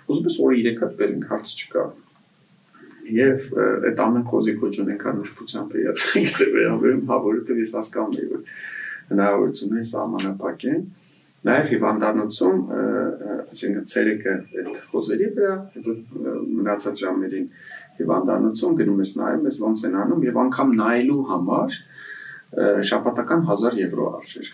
[0.04, 1.84] Ուզում ես օրը 3 հատ բերենք հարց չկա։
[3.14, 3.46] Եվ
[3.88, 8.42] այդ ամեն խոզի գոճուն ենքան ուշփությամբ էացինք դե վերաբերում, հա որովհետև ես հասկանում եի որ
[9.10, 10.84] հնարավորությունները սահմանափակ են։
[11.44, 12.60] Նաև հիվանդանոցում,
[13.52, 15.56] այսինքն ցերեկը այդ խոզերի վրա,
[16.58, 17.48] մնացած ժամերին
[17.98, 21.76] հիվանդանոցում գնում ես նայում ես ոնց են անում եւ անգամ նայելու համար
[22.90, 24.48] շաբաթական 1000 եվրո արժեր։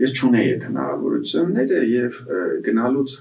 [0.00, 2.20] Ես չունեի այդ հնարավորությունները եւ
[2.70, 3.16] գնալուց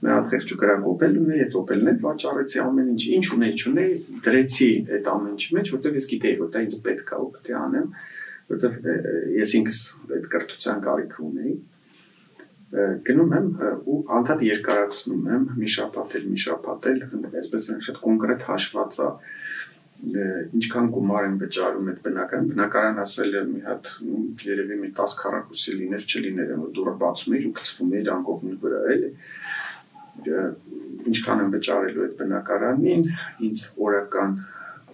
[0.00, 4.68] մի հատ խեղճ կրակոպել ունեի, այդ օպելն էլ վաճառեցի ամեն ինչ, ինչ ունեի, չունեի, դրեցի
[4.96, 7.56] այդ ամեն ինչի մեջ, որտեղ ես գիտեի, որ դա ինձ պետք է ու պետք է
[7.60, 7.90] անեմ
[8.50, 9.82] որովհետև ես ինքս
[10.16, 11.54] այդ կրթության կարիք ունեի
[13.06, 13.46] գնում եմ
[13.90, 17.00] ու անդադ երկարացնում եմ մի շաբաթել մի շաբաթել
[17.40, 19.08] այսպես շատ կոնկրետ հաշված է
[20.00, 23.90] ինչքան գումար են վճարում այդ բնական բնակարան ասել է մի հատ
[24.46, 28.80] երևի մի 10 քառակուսի լիներ չլիներ որ դուրը բացում էր ու գցվում էր անկողնի վրա
[28.94, 29.10] էլի
[31.10, 33.04] ինչքան են վճարելու այդ բնակարանին
[33.50, 34.40] ինձ օրական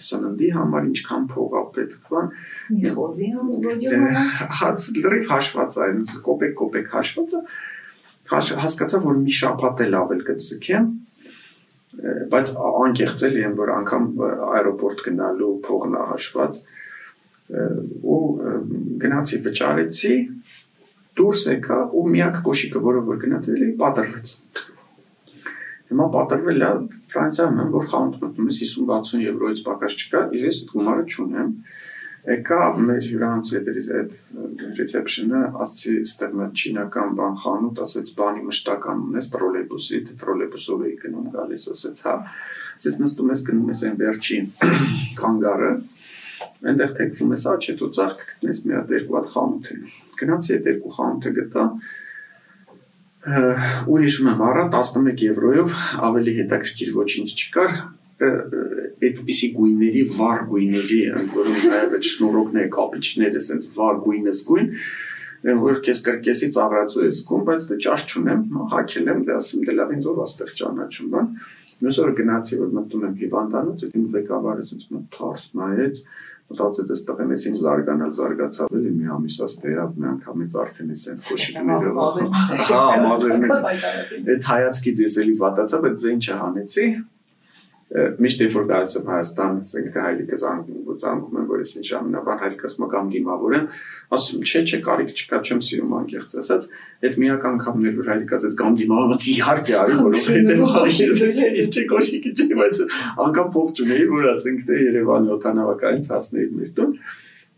[0.06, 2.30] սննդի համար ինչքան փող է պետքվան
[2.96, 4.20] խոզի համար
[4.60, 7.42] հաց լրիվ հաշված այն կոպեկ կոպեկ հաշվածը
[8.36, 11.06] հասկացա որ մի շաբաթ է լավ էլ կծքեմ հա։
[12.32, 14.06] բայց անկեղծելի եմ որ անգամ
[14.58, 16.58] аэроպորտ գնալու փողն է հաշված
[18.16, 18.20] ու
[19.04, 20.16] գնացի վճարեցի
[21.16, 24.34] դուրս եկա ու միակ կոշիկը որը որ գնացել էի պատրվեց
[25.86, 26.70] Հիմա պատրվել է
[27.12, 31.52] Ֆրանսիայում եմ, որ խանութ մտնում ես 50-60 եվրոից պակաս չկա, ես այդ գումարը չունեմ։
[32.26, 34.16] Եկա մեր հյուրանոցի այդ
[34.76, 40.96] ռեսեպշնը, ասացի, ստեղ մի չինական բան խանութ, ասեց, բանի մշտական ունես տրոլեյբուսի, դե տրոլեյբուսով էի
[41.04, 42.16] գնում գալիս, ասեց, հա։
[42.80, 44.50] Ասեց նստում ես գնում ես այն վերջին
[45.22, 45.70] կանգարը,
[46.66, 49.70] այնտեղ թեքվում ես աչ, հետո ծաղկ գտնես մի հատ երկու հատ խանութ։
[50.18, 51.64] Գնացի այդ երկու խանութը գտա,
[53.26, 55.72] ու հիշում եմ առա 11 եվրոյով
[56.06, 57.72] ավելի հետաքրքիր ոչինչ չկար
[59.06, 61.00] այդպիսի գույների վառ գույների
[61.34, 64.70] որոնք նաև այդ շնորհոկները կապիչները ասենց վառ գույնս գույն
[65.66, 69.74] որ քեզ կրկեսի ծաղրացու ես գում բայց դե ճաշ չունեմ հակել եմ դե ասում դե
[69.76, 71.28] լավ ինձ ով աստեղ ճանաչում բան
[71.82, 76.00] մյուս օրը գնացի որ մտնում եմ հիվանդանոց իմ ղեկավարը ասենց մոտ թարս նայեց
[76.52, 81.04] մտածեց այս տղեն էս ինչ զարգանալ զարգացավ էլի մի ամիսած տեղավ մի անգամից արդեն էս
[81.06, 82.20] sense կոշիկներով
[82.70, 83.68] հա մազերներ
[84.36, 86.86] այդ հայացքից ես էլի վատացա բայց ձեն չհանեցի
[87.86, 92.30] միշտ երբ որ գալիս եմ Հայաստան, ասենք թե հայրիկս անգում եմ, որ ես ինչ ժամանակ
[92.40, 93.68] հայրիկս մկամ դիմավորեմ,
[94.16, 96.66] ասում չէ, չէ, կարիք չկա, չեմ սիրում անկեղծ ասած,
[97.06, 102.34] այդ միակ անգամն էր որ հայրիկս այդ կամ դիմավորած իհարկե արի, որովհետեւ հայրիկս չէ կոշիկի
[102.34, 102.82] չէ, բայց
[103.26, 106.98] անգամ փող չունեի, որ ասենք թե Երևանի օտանավակայից հասնեի մեր տուն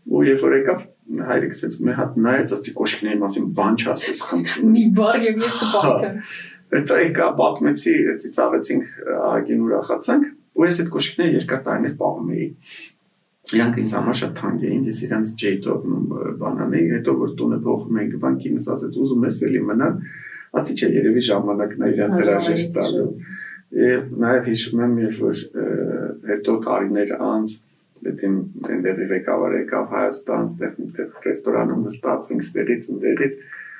[0.09, 0.85] ու երբ որ եկավ
[1.29, 5.57] հայրիկս էս մի հատ նայեց ասի կոշիկների մասին բան չասես խնդրում մի բառ եւ ես
[5.59, 6.15] կպատեմ
[6.69, 8.89] Հետո եկա պատմեցի, ծիծաղեցինք
[9.29, 10.25] ագին ուրախացանք,
[10.59, 12.47] ու ես այդ կոշիկները երկար տարիներ պահում էի։
[13.49, 16.03] Իրանք ինձ համար շատ թանկ էին, ես իրանց ջեյտոնում
[16.41, 19.95] բանան էի, հետո որ տունը փոխում ենք, բանկինս ասեց ուզում ես էլի մնալ,
[20.59, 23.07] ասի չէ երևի ժամանակն է իրանց հրաժեշտ տալու։
[23.79, 25.41] Եվ նաև հիշում եմ, երբ որ
[26.29, 27.55] հետո տարիներ անց
[28.05, 28.29] դեպի
[28.69, 33.39] այնտեղի ղեկավարը եկավ Հայաստան, ստեղ միտեղ ռեստորանում նստածինք ստեղից ընդեղից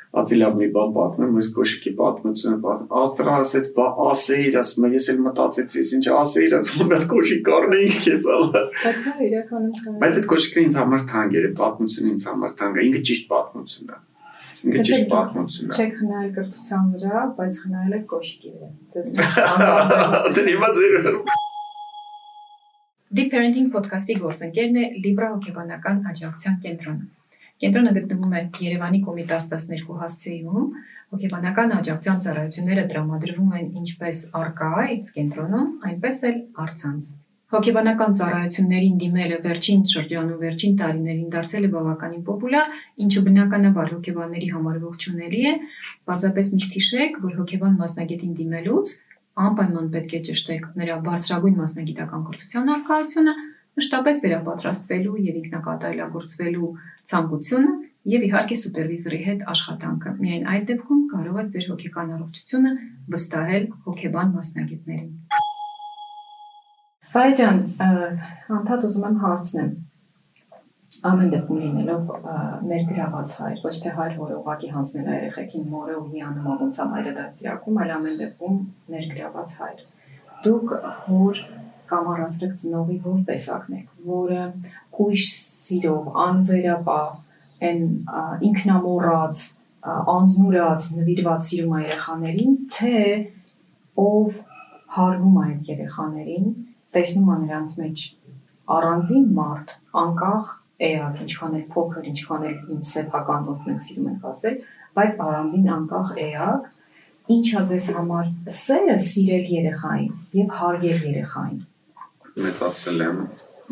[0.10, 5.10] Ատիլավ մի բան պատմեմ, ես կոշիկի պատմությունը պատմ։ Ատրա ասեց, բա ասեիր, ասում եմ, ես
[5.14, 10.30] էլ մտածեցի, ինչ ասեիր, ասում եմ, կոշիկ առնեինք քեզ համար։ Բայց հա իրականում Բայց այդ
[10.34, 14.00] կոշիկը ինձ համար թանկ էր, պատմությունը ինձ համար թանկ է, ինքը ճիշտ պատմություն է։
[14.60, 19.08] Ինքը ճիշտ պատմություն է։ Չեք խնայել կրթության վրա, բայց խնայել եք կոշիկի վրա։ Ձեզ
[20.40, 20.98] Դե հիմա ձեր
[23.10, 27.08] Deep Parenting podcast-ի գործընկերն է Libra հոգեբանական աջակցության կենտրոնը։
[27.60, 30.68] Կենտրոնը գտնվում է Երևանի Կոմիտաս 12 հասցեում։
[31.14, 37.10] Հոգեբանական աջակցության ծառայությունները տրամադրվում են ինչպես արկա այս կենտրոնում, այնպես էլ առցանց։
[37.50, 42.74] Հոգեբանական ծառայություններին դիմելը վերջին շրջանում վերջին տարիներին դարձել է բավականին պոպուլյար,
[43.06, 45.54] ինչը բնականաբար հոգեբանների համար ողջունելի է։
[46.10, 48.94] Պարզապես միշտ հիշեք, որ հոգեբան մասնագետին դիմելուց
[49.50, 53.34] անպայման պետք է ճշտեք նրա բարձրագույն մասնագիտական կրթության արկայությունը,
[53.80, 56.72] մշտապես վերապատրաստվելու եւ ինքնակատարելագործվելու
[57.12, 57.74] ցանկությունը
[58.10, 62.72] եւ իհարկե սուպերվիզորի հետ աշխատանքը։ Միայն այդ դեպքում կարող եք ձեր հոգեկան առողջությունը
[63.14, 65.12] վստահել հոգեբան մասնագետներին։
[67.10, 67.62] Վայջան,
[68.60, 69.70] անդադ ուզում եմ հարցնեմ
[71.10, 72.08] ամեն դեպքում լինելով
[72.70, 76.88] ներգրաված հայր, ոչ թե հայր, որը ուղակի հանձնել է երեխեքին մորը ու հիանում ոնց է
[76.94, 78.58] մայրը դաստիարակում, այլ ամեն դեպքում
[78.96, 79.84] ներգրաված հայր։
[80.46, 80.74] Դուք
[81.06, 81.44] հոր
[81.90, 84.44] կամ առանցրեք ծնողի որ տեսակն եք, որը
[84.98, 87.10] կույշ սիրով, անվերապահ,
[87.70, 87.82] այն
[88.50, 89.44] ինքնամոռաց,
[90.14, 92.96] անznուրած, նվիրված սիրում է երեխաներին, թե
[94.04, 94.40] ով
[94.96, 96.50] հարգում է այդ երեխաներին,
[96.96, 98.04] տեսնում է նրանց մեջ
[98.80, 99.72] առանձին մարդ,
[100.04, 100.52] անկախ
[100.90, 104.60] էակ, ինչքան էլ փոքր, ինչքան էլ իմ սեփական ոնց մենք սիրում ենք ասել,
[105.00, 106.70] բայց առանձին անկախ էակ,
[107.36, 111.60] ինչա ձեզ համար սերը սիրել երեխային եւ հարգել երեխային։
[112.40, 113.18] Մեծացել եմ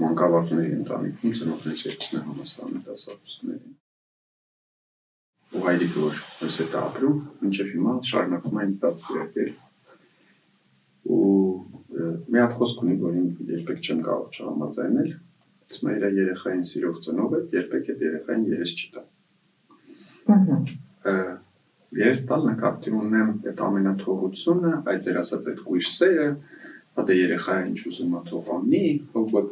[0.04, 3.78] մանկավարժների ընտանիքում ծնողներից երկուսն է համաստանում դասախոսներին։
[5.58, 9.54] Ու հայրիկը որ ես հետ ապրում, մինչև հիմա շարունակում է ինձ դարձրել։
[11.18, 11.24] Ու
[12.28, 15.12] մի հատ խոսք ունի, որին երբեք չեմ կարող չհամաձայնել,
[15.68, 19.02] Իսկ մեր երեխային սիրող ծնողը երբեք այդ երեխային երես չտա։
[20.36, 20.60] Ահա։
[21.98, 26.30] Ես տալ նկատի ունեմ այդ ամենաթողությունը, այդ ձեր ասած այդ կույր սերը,
[26.98, 28.84] հա դե երեխային ինչ ուզում է թողանի,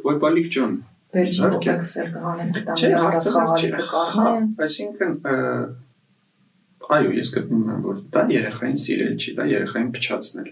[0.06, 0.72] ոյ բալիկ ջան։
[1.16, 5.12] Վերջին կոկսել կհանեն Չէ, հարցը կառնեն։ Այսինքն
[6.86, 10.50] այո, ես գտնում եմ, որ դա երեխային սիրել չի, դա երեխային փչացնել։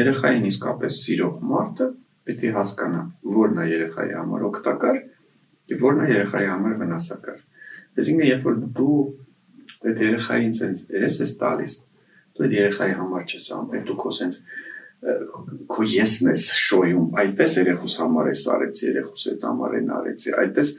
[0.00, 1.88] Երեխային իսկապես սիրող մարդը
[2.30, 3.02] պիտի հասկանա,
[3.36, 4.98] որն է երեխայի համար օգտակար
[5.70, 7.38] եւ որն է երեխայի համար վնասակար։
[8.00, 8.98] Այսինքն, երբ որ դու
[9.90, 11.76] այդ երեխային sense երես ես տալիս,
[12.36, 14.42] դու այդ երեխայի համար չես անում, դու քո sense
[15.00, 20.72] քո եսն ես շոյում, այդպես երեխուս համար ես արեցի, երեխուս այդ համար են արեցի, այդպես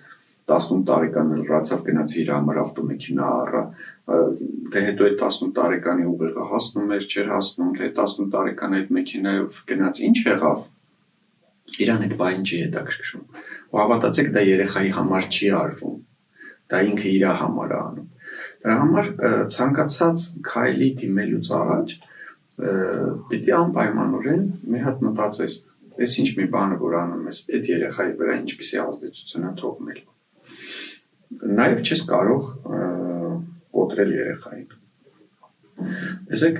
[0.52, 3.62] 18 տարեկան լրացավ գնաց իր համար ավտոմեքենա առա
[4.12, 9.60] դե հետո այդ 18 տարեկանի ուղեղը հասնում էր չէր հասնում թե 18 տարեկան այդ մեքենայով
[9.72, 10.66] գնաց ինչ եղավ?
[11.82, 13.26] Իրան այդ բային չի հետաքրքրում։
[13.72, 16.00] Ու հավատացեք, դա երեխայի համար չի արվում։
[16.72, 18.10] Դա ինքը իր համար է անում։
[18.62, 19.08] Դրա համար
[19.56, 21.96] ցանկացած քայլի դիմելուց առաջ
[22.60, 25.56] պիտի անպայմանորեն մի հատ մտածես,
[26.02, 30.02] այս ինչ մի բանը որ անում ես, այդ երեխայի վրա ինչպիսի ազդեցություն է թողնել։
[31.62, 32.50] Նաև չես կարող
[33.78, 34.70] կոտրել երեխային։
[36.32, 36.60] Տեսեք,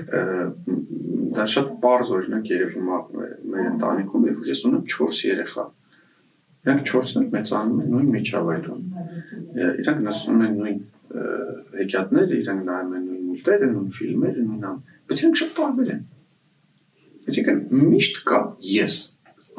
[1.36, 5.66] դա շատ པարզ օրինակ երևում է մեր ընտանիքում, երբ ես ունեմ 4 երեխա։
[6.62, 8.82] Իրանք 4-ն էլ մեծանում են նույն միջավայրում։
[9.82, 10.82] Իրանք նստում են նույն
[11.78, 14.66] հեքիաթները, իրանք նայում են նույն մուլտերը, նույն ֆիլմերը, նույն
[15.12, 16.04] բայց իրանք շատ տարբեր են։
[17.22, 17.58] Այսինքն
[17.92, 18.40] միշտ կա
[18.72, 18.94] ես,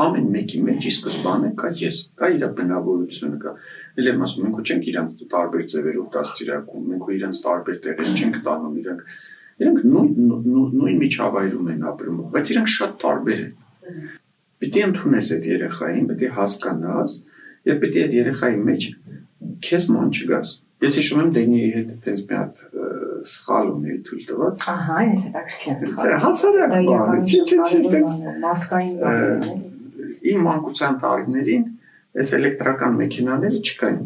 [0.04, 3.54] ամեն մեկի մեջ ի սկզբանե կա ես, կա իր բնավորությունը կա։
[3.94, 8.80] Էլ եմ ասում, մենք չենք իրանք տարբեր ձևերով դաստիարակում, մենք իրանք տարբեր տեղեր չենք տանում,
[8.84, 9.06] իրանք
[9.62, 10.14] Իրանք նույն
[10.74, 13.52] նույն միջավայրում են ապրում, բայց իրանք շատ տարբեր են։
[14.64, 17.16] Պիտի ընդունես այդ երեխային, պիտի հասկանաս,
[17.70, 18.88] եւ պիտի այդ երեխայի մեջ
[19.68, 22.64] քեզ ման չգաս։ Ես հիշում եմ Դենիի հետ այդպես մի հատ
[23.34, 28.18] սխալ ունեի թույլ տված։ Ահա, այս է ակշեն սխալ։ Հասարակ բան, չի, չի, չի, այդպես
[28.44, 29.64] մարդկային բան։
[30.34, 31.64] Իմ մանկության տարիներին
[32.24, 34.04] այս էլեկտրական մեքենաները չկային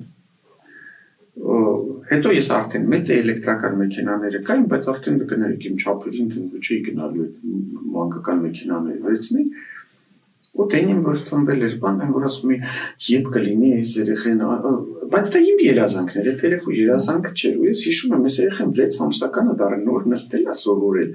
[1.38, 7.26] հետո ես արդեն մեծ էլեկտրական մեքենաները կային, բայց արդեն գներիք իմ չափերին դու չի գնալու
[7.94, 9.44] մանկական մեքենաները վերցնի
[10.58, 12.58] ու դենին որ ծնվել էր բան, այն որ ասում է
[13.08, 14.42] երբ կլինի այս երեխեն,
[15.14, 18.74] բայց դա իմ երազանքն էր, այդ երեխու երազանքը չէր, ու ես հիշում եմ, այս երեխան
[18.80, 21.12] 6 ամսականը դառը նոր նստել է սովորել։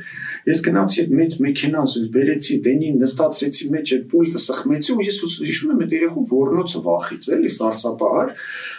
[0.52, 5.72] Ես գնացի այդ մեծ մեքենաս, բերեցի դենին, նստացրեցի մեջ այդ պուլտը սխմեցի ու ես հիշում
[5.72, 8.34] եմ այդ երեխու ոռնոցը վախից, էլի սարսափահար,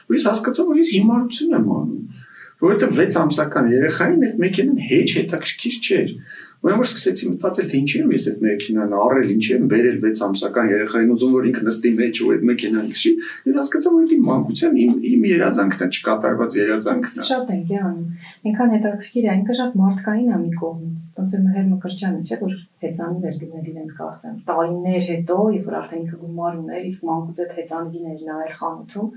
[0.10, 2.23] ու ես հասկացա, որ ես հիմարություն եմ անում
[2.64, 6.18] որովհետեւ 6 ամսական երեխային այդ մեքենան հեչ հետաքրքիր չէր
[6.64, 10.70] Ուրեմն սկսեցի մտածել թե ինչի՞ եմ ես այդ մեքենան առել, ինչի՞ եմ բերել 6 ամսական
[10.72, 13.12] երեխային ուզում որ ինքը նստի մեջ ու այդ մեքենան քշի։
[13.50, 18.08] Ես հասկացա որ դա մանկության իմ իմ երազանքն է, չկատարված երազանքն է։ Շատ են գանում։
[18.48, 22.56] Ինքան հետաքրքիր է, ինքը շատ մարդկային է մի կողմից։ Ոնց որ Մհեր Մկրտչյանը չէ որ
[22.84, 27.44] հեծանի վեր գնել իրեն կարծեմ։ Տարիներ հետո, երբ որ արդեն ինքը գումար ուներ, իսկ մանկուց
[27.44, 29.10] այդ հեծանիներ նայել խանութում,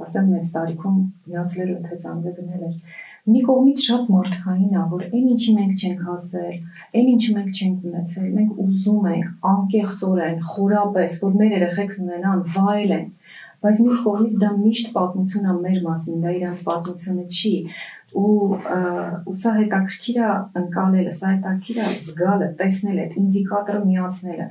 [0.00, 0.98] կարծեմ մեծ տարիքում
[1.30, 2.76] միացել ու հեծանվը գնել էր
[3.28, 6.54] մի կողմից շատ մարդկային է, որ այն ինչի մենք չենք հասել,
[6.96, 13.06] այն ինչի մենք չենք ունեցել, մենք ուզում ենք անկեղծորեն, խորապես, որ մեր երեխեքն ունենան, վայելեն,
[13.60, 17.54] բայց մյուս կողմից դա միշտ պատմություն է մեր մասին, դա իրանց պատմությունը չի
[18.20, 18.30] ու
[19.30, 24.48] ու սա հետաքրքիր է ընկալելը, սա հետաքրքիր է զգալը, տեսնելը, այդ ինդիկատորը միացնելը։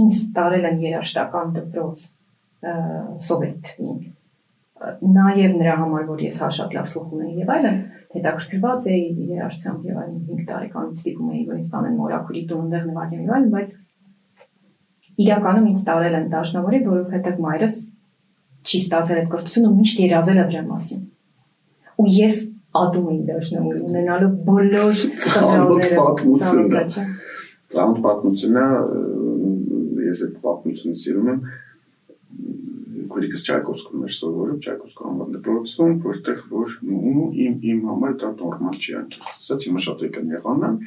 [0.00, 2.08] Ինձ տարել են երաշտական դպրոց
[3.28, 4.11] սովետին
[4.82, 7.78] նաև նրա համար, որ ես հա շատ լավ սուխ ունեի եւ այլն,
[8.12, 12.86] հետաքրքրված էի երարությամբ եւ այլն 5 տարեկանից ստիպում էի, որ ինձ տանեն մորակուրի տուն, այնտեղ
[12.90, 13.76] նվագեմ եւ այլն, բայց
[15.22, 17.78] իրականում ինձ տարել են դաշնավորի, որովհետեւ մայրս
[18.62, 21.00] չի ստացել այդ կրթությունը, միշտ երազել է դրա մասին։
[22.02, 22.36] Ու ես
[22.82, 27.06] ադում եմ դաշնավորի ունենալով բոլոր ծառայությունները։
[27.72, 28.64] Ծանոթ պատմությունը
[30.08, 31.42] ես այդ պատմությունը սիրում եմ
[33.12, 38.78] քուրիկս Չայկովսկում էր սովորում, Չայկովսկու անվան դպրոցում, որտեղ որ ու իմ իմ համար դա նորմալ
[38.82, 40.78] չի անկի։ Ասած հիմա շատ եկան եղանան,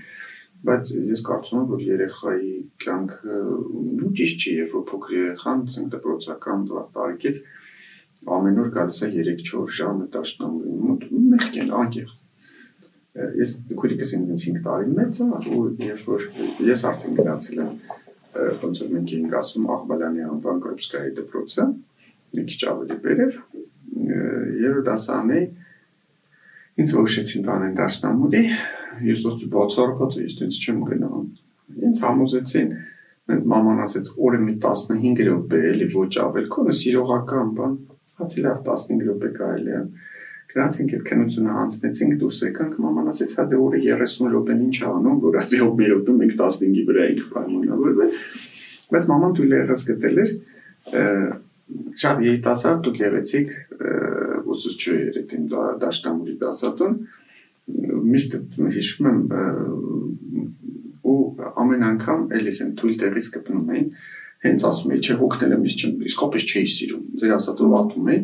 [0.65, 2.51] բայց ես կարծում եմ, որ երեխայի
[2.85, 3.39] կյանքը
[4.05, 7.41] ու ճիշտ չի, երբ որ փոքր երեխան ցենք դպրոցական տարիքից
[8.25, 12.21] ամեն օր գալիս է 3-4 ժամ դաշնամուրի մոտ մեղք են անկեղծ
[13.39, 16.25] ես քուրիկս ինձ 5 տարի մեծ է ու երբ որ
[16.69, 17.69] ես արդեն գնացել եմ
[18.63, 21.67] ոնց որ մենք էինք ասում Աղբալյանի անվան Կրոպսկայի դպրոցը
[22.35, 23.37] մի քիչ ավելի վերև
[24.65, 25.41] երրորդ դասանի
[26.83, 28.43] ինձ ոչեցին տանեն դաշնամուրի
[29.09, 31.25] ես ոստի բացառված էի ինձ չեմ գնամ
[31.89, 32.73] ինձ համոզեցին
[33.25, 37.77] մենք մաման ասեց օրը մի 15 րոպե էլի ոչ ավել քոնը սիրողական բան
[38.19, 39.81] հացի լավ 15 րոպե կարելի է
[40.55, 45.17] գնացինք այդ քննությունը հանձնեցինք դուրս եկանք մաման ասեց հա դե օրը 30 րոպեն ինչ անում
[45.25, 48.13] որ ասի հոբ մի րոպե մենք 15-ի վրա ենք պայմանավորվել
[48.93, 50.31] բայց մաման թույլ եղած գտել էր
[52.01, 53.53] շատ երիտասարդ ու գեղեցիկ
[54.55, 55.45] ուսուցչու էր այդ իմ
[55.81, 56.97] դաշնամուրի դասատուն
[58.15, 58.35] միշտ
[58.75, 59.21] հիշում եմ
[61.05, 61.17] ու
[61.63, 63.87] ամեն անգամ էլիս են թույլ տեղից կպնում էին
[64.45, 68.21] հենց ասում էի չէ հոգնել եմ իսկ իսկապես չէի սիրում ձեր ասածով ատում էի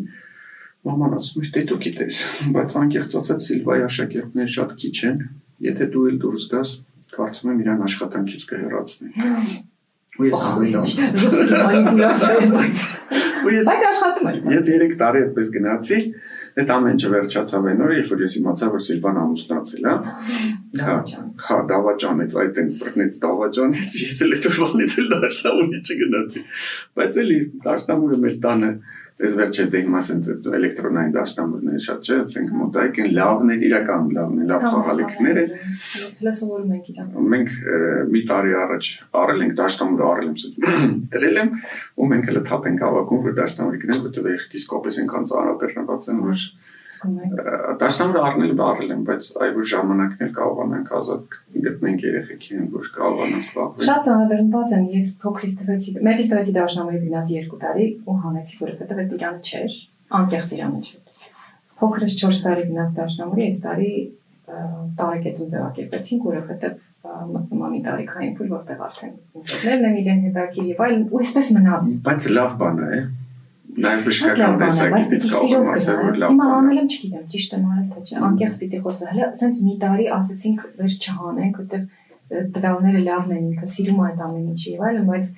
[0.86, 2.22] մաման ասում էր դե դու գիտես
[2.58, 5.20] բայց անկեղծ ասած սիլվայի աշակերտներ շատ քիչ են
[5.66, 6.74] եթե դու էլ դուրս գաս
[7.18, 9.12] կարծում եմ իրան աշխատանքից կհեռացնի
[10.22, 12.90] ու ես ամեն ժոստի մանիպուլյացիա բայց
[13.42, 15.98] Բայց աշխատում էր։ Ես 3 տարի այդպես գնացի,
[16.62, 19.96] այդ ամեն ինչը վերջացավ այն օրը, երբ որ ես իմացա, որ Սիլվան ամուսնացել է։
[20.82, 20.96] Հա,
[21.46, 26.44] հա, դավաճանեց, այդ այն բռնեց դավաճանեց, ես էլ այդ օրվանից էլ դաշնամուրի չգնացի։
[27.02, 28.72] Բայց էլի դաշնամուրը մեր տանը
[29.22, 30.22] Այս վերջը դե հիմա ասեն
[30.58, 35.54] էլեկտրոնային դաշնամուրները շատ չէ, ասենք մոտայք են լավն են, իրական լավն են, լավ խաղալիքներ են։
[36.26, 37.56] Լսովորում ենք իրական։ Մենք
[38.16, 38.90] մի տարի առաջ
[39.22, 41.54] առել ենք դաշնամուրը առել եմ դրել եմ
[42.02, 44.32] ու մենք հələ թափ ենք հավաքում, որ դաշնամուրի գնանք, որտեղ
[44.62, 46.46] իսկապես ենք անծանրաբեռնված են, որ
[46.92, 53.44] Դաշնամուրը առնել բարել եմ, բայց այ որ ժամանակն էլ կարողանանք ազատ գտնենք երեխեքին, որ կարողանան
[53.46, 58.60] զբաղվել։ Շատ ծանրաբեռնված եմ, ես փոքրից տվեցի, մեծից տվեցի դաշնամուրի գնաց 2 տարի ու հանեցի,
[58.62, 59.78] որովհետև այդ Իրանը չէր,
[60.22, 61.30] անկեղծ Իրանը չէր։
[61.82, 63.94] Փոքրից 4 տարի գնաց դաշնամուրի, այս տարի
[65.00, 66.80] տարեկետուն ձևակերպեցինք, որովհետև
[67.62, 72.28] մամի տարիքային փուլ որտեղ արդեն ինքներն են իրեն հետաքրիր եւ այլն ու այսպես մնաց։ Բայց
[72.36, 73.00] լավ բան է,
[73.72, 77.86] Նաև բժշկական տեսակետից կարող եմ ասել, որ լավ։ Հիմա անել եմ չգիտեմ, ճիշտ եմ արել
[77.92, 81.86] թե չէ։ Անկեղծ պիտի խոսել։ Հələ ասենց մի տարի ասեցինք վեր չհանենք, որտեղ
[82.32, 85.32] տվյալները լավն են, ինքը սիրում է այդ ամեն ինչը եւ այլն, բայց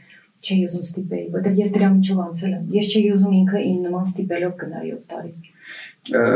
[0.43, 4.07] չի ուզում ստիպեի, որտեղ ես դրա միջով անցել եմ։ Ես չի ուզում ինքը իմ նման
[4.09, 5.31] ստիպելով գնայի 7 տարի։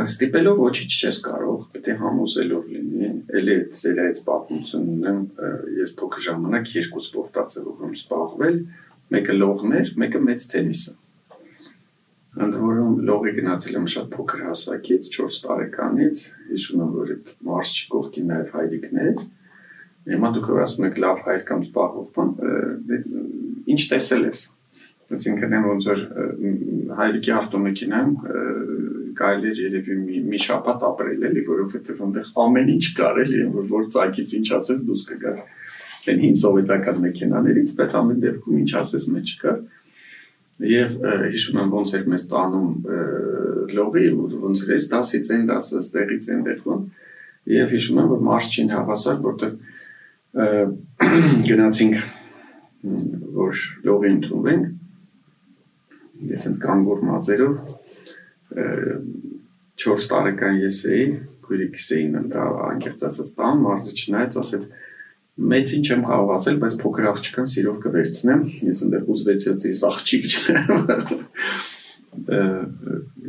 [0.08, 3.10] Ստիպելով ոչինչ չես կարող, պետք է համոզելով լինի։
[3.42, 5.20] Էլի ձեր այդ պատմությունն եմ,
[5.82, 8.62] ես փոքր ժամանակ երկու սպորտացելով եմ զբաղվել,
[9.18, 10.96] մեկը լողներ, մեկը մեծ տենիսը
[12.46, 17.74] ընդ որում լողի գնացել եմ շատ փոքր հասակից 4 տարեկանից հիշում եմ որ այդ մարշ
[17.94, 19.24] կողքի նաև հայրիկներ
[20.12, 22.30] հիմա դուք ասում եք լավ հայր կամ զբաղվող բան
[22.88, 23.02] դե,
[23.74, 24.46] ինչ տեսել ես
[25.08, 26.02] Այսինքն եմ ոնց որ
[26.98, 28.16] հայրիկի ավտոմեքենայում
[29.18, 33.70] կարելի էր երևի մի, մի շաբաթ ապրել էլի, որովհետև այնտեղ ամեն ինչ կար էլի, որ
[33.72, 35.40] որ ցակից ինչ ասես դուս կգար։
[36.08, 39.58] Այն հին սովետական մեքենաներից, բայց ամեն դեպքում ինչ ասես մեջ կար։
[40.58, 40.96] Եվ
[41.34, 42.70] հիշում եմ ոնց էր մեզ տանում
[43.78, 44.06] լողի,
[44.42, 46.82] ոնց էր էս 10-ից այն 10-ը ստեղից այն դեպքում։
[47.54, 49.52] Եվ հիշում եմ որ մարշչին հավասար, որտեղ
[51.52, 51.96] գնացինք
[53.38, 54.66] որ լողի ընդունվենք
[56.32, 57.56] ես ընդ կանգուր մազերով
[59.78, 61.06] 4 տարեկան ես էի,
[61.46, 64.64] քույրիկս էին ընդ անկեղծացած տան, մարզը չնայած ասեց
[65.38, 70.24] մեծ ինչ եմ կարող ասել, բայց փոքր աղջկան սիրով կվերցնեմ, ես ընդ ուզվեցի ես աղջիկ
[70.34, 70.70] չեմ։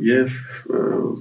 [0.09, 0.37] Եվ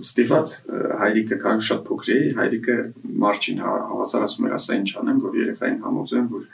[0.09, 0.55] ստիված
[1.03, 2.77] հայրիկը կան շատ փոքր էի, հայրիկը
[3.25, 6.47] մարչին հավասար ասում էր, ասա ինչ անեմ, որ երեխային համոզեմ, որ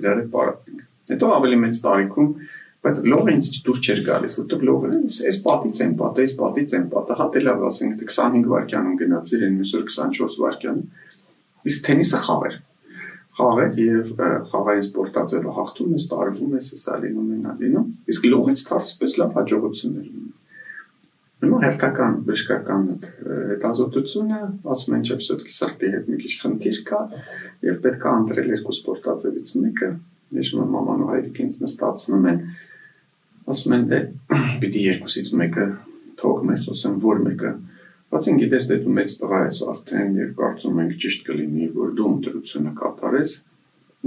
[0.00, 2.30] իրար պարապենք։ Հետո ավելի մեծ տարիքում
[2.84, 4.88] բայց լողը ինձ դուր չէր գալիս, որտեղ լողը
[5.30, 9.44] էս պատից են պատը, էս պատից են պատը, հա դե լավ ասենք 25 վայրկյանում գնացիր,
[9.46, 10.82] այն մյուսը 24 վայրկյան։
[11.70, 12.58] Իսկ թենիսը խաղ էր
[13.39, 14.09] Խաղ էր եւ
[14.51, 20.07] խաղային սպորտաձևը հաղթում ես, տարվում ես, հեսա լինում են լինում։ Իսկ լողից դարձպես լավ հաջողություններ
[20.09, 20.31] ունի։
[21.39, 22.81] Հիմա հերթական բժշկական
[23.49, 24.39] հետազոտությունը
[24.75, 26.99] ասում են չէ, все-таки սրտի հետ մի քիչ խնդիր կա
[27.69, 29.91] եւ պետք է ընտրել երկու սպորտաձևից մեկը։
[30.35, 32.41] Ես մաման ու հայրիկը ինձ նստացնում են
[33.55, 34.01] ասում են դե
[34.59, 35.67] պիտի երկուսից մեկը
[36.19, 37.53] թողնես, ասեմ որ մեկը
[38.14, 42.10] բայց գիտես դե դու մեծ տղա ես արդեն եւ կարծում ենք ճիշտ կլինի որ դու
[42.14, 43.32] ընտրությունը կատարես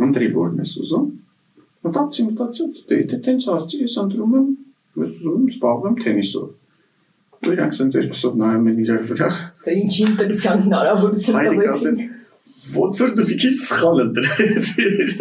[0.08, 1.10] ընտրի որն ես ուզում
[1.88, 4.48] մտածի մտածի դե դե տենց ասի ես ընտրում եմ
[5.04, 6.48] ես ուզում եմ զբաղվեմ թենիսով
[7.38, 9.28] ու իրանք sense երկուսով նայում են իրար վրա
[9.68, 12.00] դե ինչի ընտրության հնարավորություն տվեցին
[12.76, 15.12] ոնց որ դու մի քիչ սխալ ընտրեցիր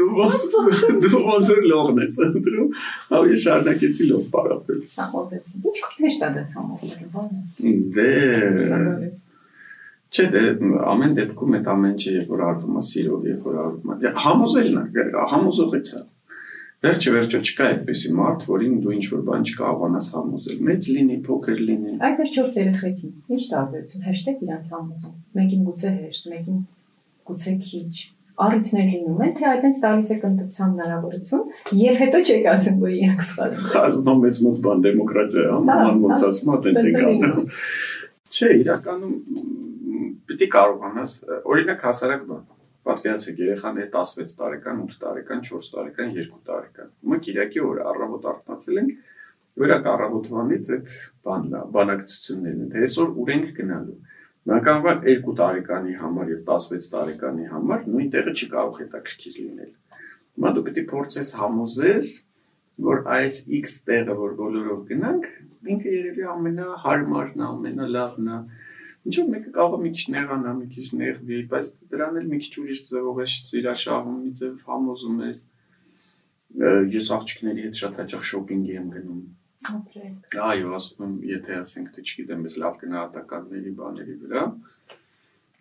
[0.00, 0.46] դու ոնց
[1.06, 2.70] դու ոնց որ լողն ես ընտրում
[3.10, 8.08] հա ես շարունակեցի լող պարապել սամոզեցի ինչ հեշտ է դա սամոզելը բանը դե
[10.10, 10.40] Չէ, դե
[10.90, 14.80] ամեն դեպքում այդ ամեն ինչը երբ որ արվում է սիրով, երբ որ արվում է համոզելն
[14.80, 16.00] է, համոզողից է։
[16.80, 21.58] Վերջը վերջը չկա այդպեսի մարդ, որին դու ինչ որ բան չկարողանաս համոզել։ Մեծ լինի, փոքր
[21.70, 26.62] լինի։ Այդ էր 4 երեխեքին։ Ինչ տարբերություն։ Հեշտ իրանց համոզում։ Մեկին գուցե հեշտ, մեկին
[27.30, 27.92] գուցե քիչ
[28.40, 31.42] առիթներ լինում են, թե այդպես տալիս է կնտության հնարավորություն,
[31.80, 36.24] եւ հետո չեք ասում, որ իրանք սխալ են։ Ասում մեծ մոտ բան դեմոկրատիա, համան ոնց
[36.30, 37.50] ասում, այդպես է կանում։
[38.30, 39.12] Չէ, իրականում
[40.30, 41.18] պիտի կարողանաս,
[41.50, 42.42] օրինակ հասարակ բան
[42.88, 48.28] Պատկերացեք երեխան է 16 տարեկան, 8 տարեկան, 4 տարեկան, 2 տարեկան։ Հիմա Կիրակի օրը առավոտ
[48.30, 48.94] արթնացել ենք,
[49.60, 50.94] օրակ առավոտվանից այդ
[51.26, 53.98] բանն է, բանակցություններն են, թե այսօր ուր ենք գնալու։
[54.50, 59.72] Բնականաբար 2 տարեկանի համար եւ 16 տարեկանի համար նույն տեղը չի կարող հետաքրքիր լինել։
[60.40, 62.12] Հիմա դու է փորձես համոզես,
[62.80, 65.26] որ այս X տեղը, որ բոլորով գնանք,
[65.74, 68.38] ինքը երևի ամենահարմարն է, ամենալավն է,
[69.08, 72.52] Ինչու մեկը կարող է մի քիչ նեղանա, մի քիչ նեղվի, բայց դրան էլ մի քիչ
[72.60, 73.26] ուրիշ ձևով է
[73.60, 75.30] իր շահում, մի ձև համոզում է։
[76.94, 79.22] Ես աղջիկների հետ շատ հաճախ շոփինգի եմ գնում։
[79.70, 84.44] Ապրեք։ Այո, ասում եմ, եթե ասենք թե չգիտեմ, ես լավ գնահատականների բաների վրա,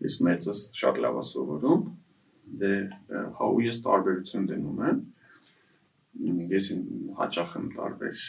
[0.08, 1.84] ես մեծս շատ լավ է սովորում,
[2.60, 2.74] դե
[3.40, 5.02] հա ու ես տարբերություն դնում եմ
[6.20, 6.70] ես
[7.20, 8.22] հաճախ եմ տարբեր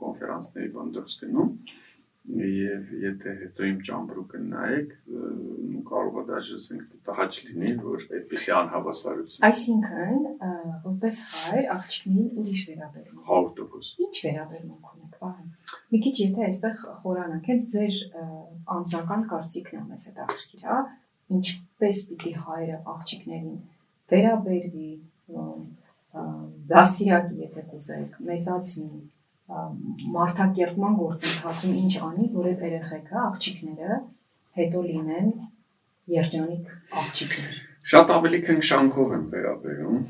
[0.00, 1.50] կոնֆերանսների բան դուրս գնում
[2.26, 8.52] եւ եթե հետո իմ ճամբրուկը նայեք ու կարող է դաժե ասենք տհաճ լինի որ այդպեսի
[8.56, 10.18] անհավասարություն այսինքն
[10.86, 15.48] որպես հայր աղջիկներին ուրիշ վերաբերում 100% ինչ վերաբերմունք ունեք բան
[15.94, 18.02] մի քիչ եթե այստեղ խորանանք հենց ձեր
[18.76, 20.78] անձնական կարծիքն է մեզ հետաքրքիր հա?
[21.36, 23.56] Ինչպես պիտի հայրը աղջիկներին
[24.10, 24.90] վերաբերվի
[26.70, 29.00] դասիրակի եթե կուզեք մեծացնի
[29.46, 33.98] մարդակերպման գործընթացում ինչ անի, որ այդ երեխեքը, աղջիկները
[34.58, 35.28] հետո լինեն
[36.16, 36.72] երջանիկ
[37.02, 40.00] աղջիկներ։ Շատ ավելի քնքշանքով եմ վերաբերում։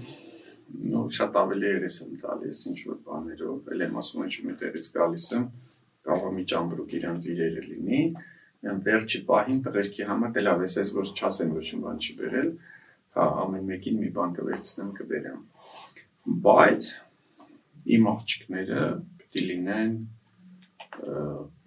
[0.86, 4.88] Նո, շատ ավելի երես եմ տալիս ինչ որ բաներով, ել եմ ասում ինչ մի տեղից
[4.96, 5.44] գալիս եմ,
[6.06, 8.00] կարող մի ճամբրուկ իրանց իրերը լինի,
[8.66, 12.50] եմ վերջի պահին տղերքի համար դե լավ էս որ չասեմ ոչ մի բան չի վերել,
[13.16, 15.38] հա ամեն մեկին մի բան կվերցնեմ կբերեմ։
[16.46, 16.88] Բայց
[17.96, 18.80] իմ աղջիկները
[19.36, 19.96] պիտի լինեն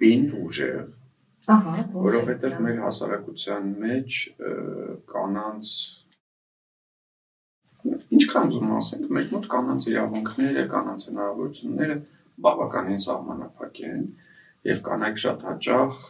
[0.01, 0.85] պինդ ուժեղ։
[1.49, 4.17] Ահա, որովհետև մեր հասարակության մեջ
[5.09, 5.73] կանանց
[8.17, 11.97] ինչքան ուզում ասենք, մեր մոտ կանանց իրավունքները, կանանց հնարավորությունները
[12.45, 14.01] բավականին սահմանափակ են
[14.69, 16.01] եւ կանայք շատ հաճախ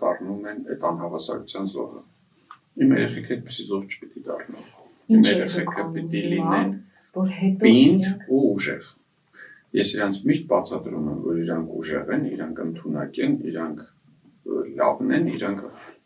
[0.00, 2.02] դառնում են այդ անհավասարության զոհը։
[2.82, 4.66] Իմ երեխեքը այդպեսի զոհ չպիտի դառնան։
[5.12, 6.74] Իմ երեխեքը պիտի լինեն
[7.12, 8.90] որ հետո պինդ ու ուժեղ։
[9.72, 13.84] Ես իրանց միշտ բացատրում եմ, որ իրանք ուժեղ են, իրանք ընդունակ են, իրանք
[14.82, 15.62] լավն են, իրանք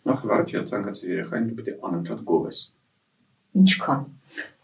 [0.06, 2.60] նախ առաջ ես ցանկացել երեխային դու պետք է անընդհատ գովես։
[3.56, 4.04] ինչքան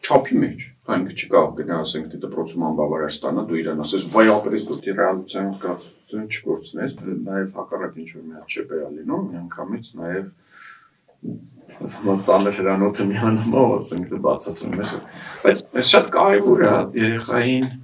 [0.03, 4.65] Չափի մեջ, այնքը չկա, գնա ասենք դե դպրոցում անբավարար ստանա, դու իրան ասես, վայ ապրես
[4.69, 6.97] դու դի ռեալության զգացություն չկորցնես,
[7.29, 10.27] նաև հակառակ ինչ որ մի հատ չէ բեա լինում, միանգամից նաև
[11.87, 14.97] ասում ծանր հրանոթը միանումով ասենք դե բացատրում ես։
[15.47, 17.82] Բայց շատ կարևոր է երեխային ը,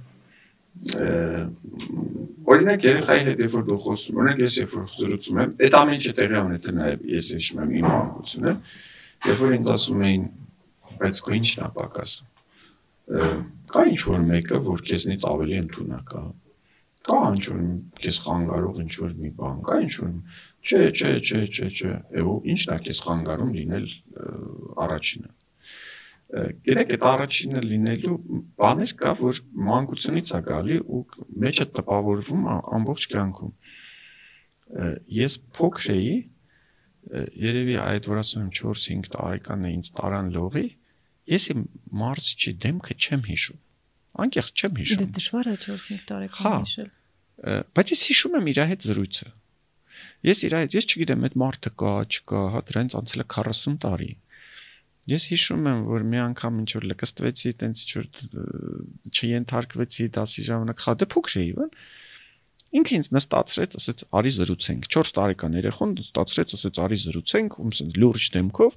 [2.49, 5.97] օրինակ երեխայի հետ երբ որ դու խոսում, օրինակ ես երբ որ զրուցում եմ, այդ ամեն
[5.99, 8.53] ինչը տեղի ունեցել նաև ես հիշում եմ իմ մանկությունը,
[9.29, 10.23] երբ որ ինձ ասում էին,
[10.99, 12.21] բայց քո ինչն է պակասը։
[13.69, 16.23] Կա ինչ որ մեկը, որ քեզնից ավելի ընդունակ է։
[17.09, 17.61] Կա ինչ որ
[18.03, 20.11] քեզ խանգարող ինչ որ մի բան, կա ինչ որ
[20.59, 23.87] չէ, չէ, չէ, չէ, չէ։ Եվ ինչն է քեզ խանգարում լինել
[24.85, 25.31] առաջինը։
[26.29, 28.15] Գիտեք, այդ առաջինը լինելու
[28.61, 30.99] բաներ կա, որ մանկությունից է գալի ու
[31.43, 32.43] մեջը տպավորվում
[32.77, 33.53] ամբողջ կյանքում։
[35.19, 36.11] Ես փոքր էի,
[37.49, 40.65] երևի այդ որ ասում եմ 4-5 տարեկան է ինձ տարան լողի,
[41.33, 41.65] ես իմ
[42.03, 43.59] մարզչի դեմքը չեմ հիշում։
[44.19, 46.89] Անկեղծ չեմ Դե հիշում։ դժվար է 4-5 Հա։ տարեկան հիշել։
[47.39, 49.27] Ը, Բայց ես հիշում եմ իր հետ զրույցը։
[50.29, 54.09] Ես իր հետ, ես չգիտեմ, այդ մարդը կա, չկա, հա դրանից անցել է 40 տարի։
[55.09, 58.07] Ես հիշում եմ, որ մի անգամ ինչ որ լկստվեցի, տենց ինչ որ
[59.09, 61.71] չենթարկվեցի դասի ժամանակ, հա դե փոքր էի, բան։
[62.79, 67.97] Ինքը ինձ նստացրեց, ասեց՝ «Արի զրուցենք»։ 4 տարեկան երեխան նստացրեց, ասեց՝ «Արի զրուցենք», ում ասենց
[68.03, 68.75] լուրջ դեմքով։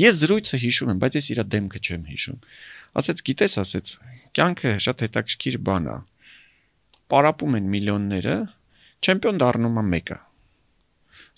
[0.00, 2.40] Ես զրույցը հիշում եմ, բայց ես իր դեմքը չեմ հիշում։
[3.00, 3.94] Ասեց՝ «Գիտես», ասեց,
[4.34, 5.96] «Կյանքը շատ հետաքրքիր բան է»
[7.10, 8.34] պարապում են միլիոնները,
[9.02, 10.18] չեմպիոն դառնում է մեկը։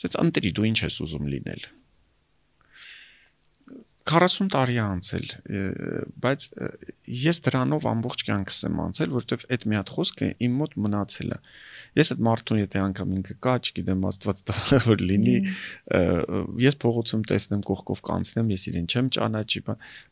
[0.02, 1.64] Ասեց ընտրի դու ինչ ես ուզում լինել։
[4.09, 5.26] 40 տարի անցել,
[6.22, 6.46] բայց
[7.22, 11.38] ես դրանով ամբողջ կյանքս եմ անցել, որովհետև այդ մի հատ խոսքը իմ մոտ մնացել է։
[12.00, 14.57] Ես այդ մարդուն եթե անգամ ինքը կա, չգիտեմ, Աստված տա
[14.88, 15.36] որ լինի,
[16.66, 19.64] ես փողոցում տեսնեմ կողքով կանցնեմ, ես իրեն չեմ ճանաչի,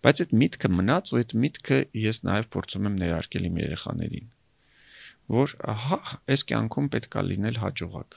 [0.07, 1.81] բայց այդ միտքը մնաց ու այդ միտքը
[2.11, 4.31] ես նաև փորձում եմ ներարկել իմ երեխաներին
[5.31, 5.99] որ ահա
[6.35, 8.17] այս կյանքում պետքա լինել հաջողակ։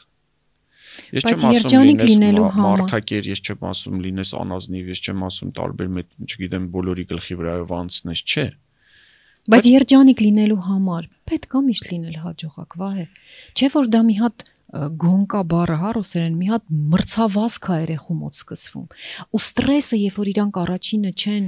[1.14, 6.10] Ես չեմ ասում լինես մարդակեր, ես չեմ ասում լինես անազնիվ, ես չեմ ասում տարբեր մեծ,
[6.28, 8.46] չգիտեմ, բոլորի գլխի վրայով անցնես, չէ։
[9.44, 13.06] Բայց երջանիկ լինելու համար պետք է միշտ լինել հաջողակ, վահե։
[13.60, 18.40] Չէ որ դա մի հատ գոնկա բառը հա ռուսերեն մի հատ մրցավազք է երեխու մոտ
[18.40, 18.88] սկսվում։
[19.38, 21.46] Ու ստրեսը, երբ որ իրանք առաջինը չեն,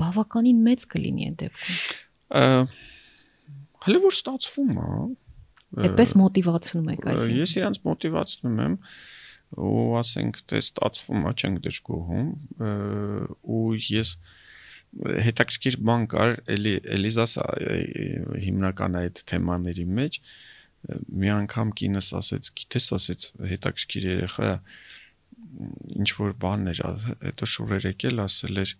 [0.00, 2.70] բավականին մեծ կլինի այդ դեպքում։
[3.86, 4.96] Հələ որ ստացվում է։ ա,
[5.76, 8.76] Այդպես մոտիվացնում եք այսինքն։ Ես իրանց մոտիվացնում եմ
[9.66, 12.28] ու ասենք թե ստացվում է, չենք դժգոհում
[13.56, 14.12] ու ես
[15.26, 17.34] հետաքրքիր բան կար էլի Էլիզաս
[18.46, 20.18] հիմնական այդ թեմաների մեջ
[20.86, 24.50] մի անգամ կինս ասեց, գիտես ասեց հետաքրքիր երեխա
[25.96, 26.82] ինչ որ բաններ,
[27.26, 28.74] հետո շուրեր եկել ասել էր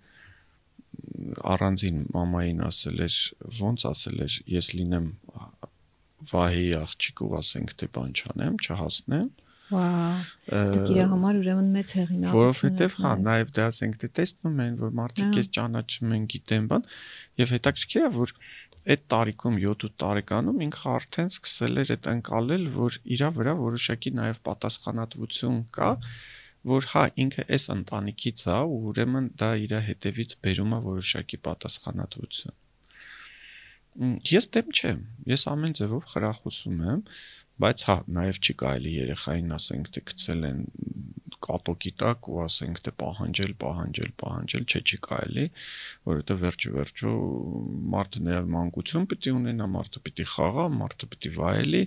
[1.56, 3.16] առանձին մամային ասել էր
[3.60, 5.08] ոնց ասել էր ես լինեմ
[6.32, 9.28] վահեի աղջիկ ու ասենք թե բան չանեմ, չհասնեմ,
[9.66, 14.76] ը, Դուք իր համար ուրեմն մեծ հեղինակ։ որովհետև հա նաև դա ասենք թե տեսնում են
[14.82, 16.86] որ մարդիկ Հա։ քեզ ճանաչում են գիտեն բան
[17.42, 18.34] եւ հետաքրքիր է որ
[18.94, 24.38] այդ տարիքում 7-8 տարեկանում ինքը արդեն սկսել էր այդ անցալել որ իրա վրա որոշակի նաև
[24.46, 25.90] պատասխանատվություն կա
[26.70, 32.56] որ հա ինքը այս ընտանիքից է ու ուրեմն դա իր հետևից բերում է որոշակի պատասխանատվություն
[33.96, 37.02] Ես դեմ չեմ։ Ես ամեն ձևով խրախուսում եմ,
[37.64, 40.58] բայց հա, նաև չի կարելի երեխային ասենք թե գցել են
[41.46, 45.46] կատոկի տակ ու ասենք թե պահանջել, պահանջել, պահանջել, չէ, չի կարելի,
[46.10, 47.12] որովհետև վերջի վերջո
[47.96, 51.82] մարդը նաև մանկություն պիտի ունենա, մարդը պիտի խաղա, մարդը պիտի վայելի,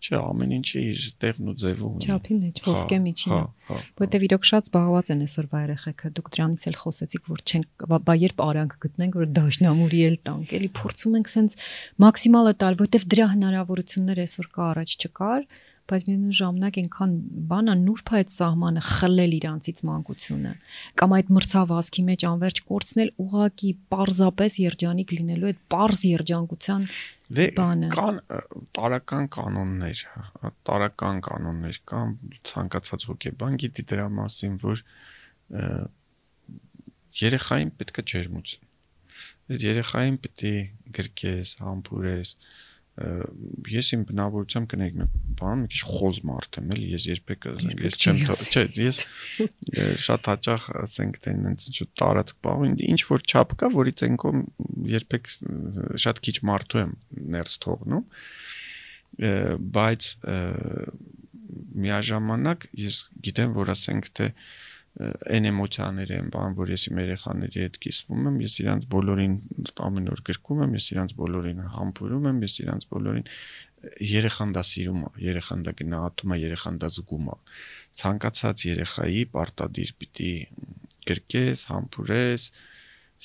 [0.00, 3.40] չէ, ամեն ինչի իր տեղն ու ձևը ունի։ Չափի մեջ, ոսկե միջինը։ Հա,
[3.70, 7.64] հա, հա։ Որտեվ իրոք շատ զբաղված են այսօրվա երեխեքը։ Դուք դրանից էլ խոսեցիք, որ չեն
[7.90, 11.58] բա- երբ արանք գտնենք, որ դաշնամուրի էլ տանք, էլի փորձում ենք սենց
[12.00, 15.42] մաքսիմալը տալ, որտեվ դրա հնարավորություններ այսօր կա առաջ չկար,
[15.90, 17.14] բայց միևնույն ժամանակ այնքան
[17.50, 20.52] բանա նուրբ է այդ սահմանը խլել իրանցից մանկությունը
[21.02, 26.86] կամ այդ մրցավազքի մեջ անverջ կորցնել ուղակի parzapes երջանիկ լինելու այդ parz երջանկության
[27.30, 28.16] Դե բանը։ կան
[28.74, 32.16] տարական կանոններ, հա, տարական կանոններ կան
[32.50, 34.82] ցանկացած հոգեբան գիտի դրա մասին, որ
[37.20, 38.66] երեխային պետք է ջերմություն։
[39.50, 40.54] Այդ երեխային պետք է
[40.98, 42.34] գրկես, համբուրես,
[43.70, 44.96] ես իմ բնավորությամբ կնեք
[45.40, 47.46] բան մի քիչ խոզ մարդ եմ էլի ես երբեք
[47.80, 48.98] ես չեմ չէ ես
[50.04, 54.40] շատ հաճախ ասենք թե ինձ ինչ տարածք բաղում ինչ որ չափ կա որից ենքով
[54.94, 55.32] երբեք
[56.04, 56.92] շատ քիչ մարդու եմ
[57.36, 58.04] ներս թողնում
[59.80, 60.10] բայց
[61.80, 64.28] միաժամանակ ես գիտեմ որ ասենք թե
[64.98, 69.36] այն էմոցիաները են, բան, որ ես իմ երեխաների հետ կիսվում եմ, ես իրանց բոլորին
[69.86, 73.28] ամեն օր գրկում եմ, ես իրանց բոլորին համբուրում եմ, ես իրանց բոլորին
[74.10, 77.36] երեխան դա սիրում է, երեխան դա գնահատում է, երեխան դա զգում է։
[78.00, 80.34] Ցանկացած երեխայի պարտադիր պիտի
[81.08, 82.50] գրկես, համբուրես,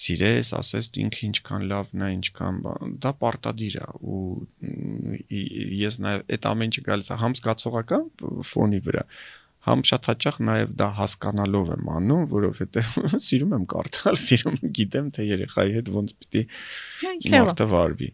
[0.05, 2.57] սիրես, ասես ինքը ինչքան լավն է, ինչքան
[3.03, 3.85] դա պարտադիր է
[4.15, 4.23] ու
[5.81, 8.09] ես նաև այդ ամեն ինչը գալիս է համ զգացողական
[8.51, 9.05] ֆոնի վրա,
[9.65, 12.89] համ շատ հաճախ նաև դա հասկանալով եմ անում, որովհետև
[13.27, 16.43] սիրում եմ կարդալ, սիրում գիտեմ թե երեխայի հետ ոնց պիտի
[17.35, 18.09] մարդը վարվի։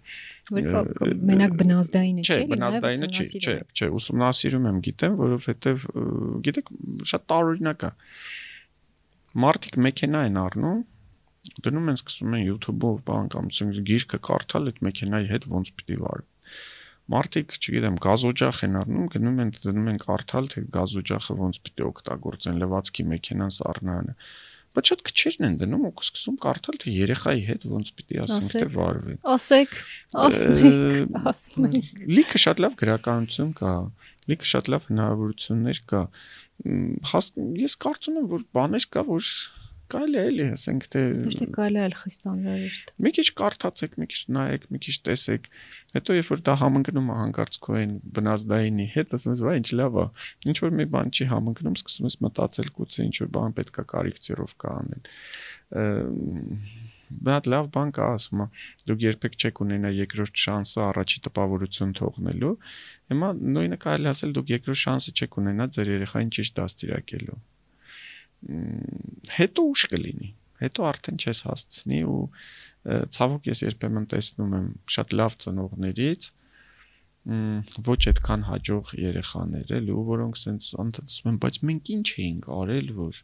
[0.51, 5.85] Մենակ բնազդային է, չէ՞։ Չէ, բնազդայինը չի, չէ, չէ, ուսումնասիրում եմ, գիտեմ, որովհետև
[6.47, 6.71] գիտեք,
[7.11, 7.91] շատ տարօրինակ է։
[9.41, 10.81] Մարդիկ մեքենա են առնում,
[11.65, 13.47] դնում են սկսում են YouTube-ով բան կամ
[13.91, 16.30] գիրքը կարդալ այդ մեքենայի հետ ոնց պիտի վարվի
[17.11, 22.61] մարդիկ, չգիտեմ, գազօջախ են առնում, գնում են դնում են կարդալ, թե գազօջախը ոնց պիտի օգտագործեն
[22.61, 24.15] լվացքի մեքենան սառնանը։
[24.71, 28.67] Բայց շատ քչերն են դնում ու սկսում կարդալ, թե երեխայի հետ ոնց պիտի ասենք թե
[28.71, 29.73] վարվի։ Ասեք,
[30.21, 31.67] ասեք, ասում
[32.15, 33.73] Լիքը շատ լավ գրականություն կա,
[34.31, 36.01] լիքը շատ լավ հնարավորություններ կա։
[37.65, 39.27] Ես կարծում եմ, որ բաներ կա, որ
[39.91, 44.07] կարելի է էլի ասենք թե ոչ թե կարելի է խիստ անհրաժեշտ մի քիչ կարդացեք մի
[44.11, 45.49] քիչ նայեք մի քիչ տեսեք
[45.95, 49.69] հետո երբ որ դա համընկնում է հանկարծ քո այն բնազդայինի հետ ասում ես վայ ինչ
[49.81, 50.05] լավ է
[50.51, 54.55] ինչ որ մի բան չի համընկնում սկսում ես մտածել գուցե ինչ որ բան պետքա կարիքցիռով
[54.63, 55.03] կա անել
[57.27, 58.43] բադ լավ բան կա ասում
[58.87, 62.53] դուք երբեք չեք ունենա երկրորդ շանսը առաջի տպավորություն թողնելու
[63.13, 67.39] հիմա նույնը կարելի ասել դուք երկրորդ շանսը չեք ունենա ձեր երեխային ճիշտ դաստիարակելու
[69.37, 70.29] հետո ուշ կլինի
[70.61, 72.21] հետո արդեն չես հասցնի ու
[73.15, 76.29] ցավոք ես երբեմն տեսնում եմ շատ լավ ծնողներից
[77.85, 82.87] ոչ այդքան հաջող երեխաներ էլ ու որոնք սենց ընդդեմ են բայց մենք ինչ էինք արել
[82.97, 83.19] որ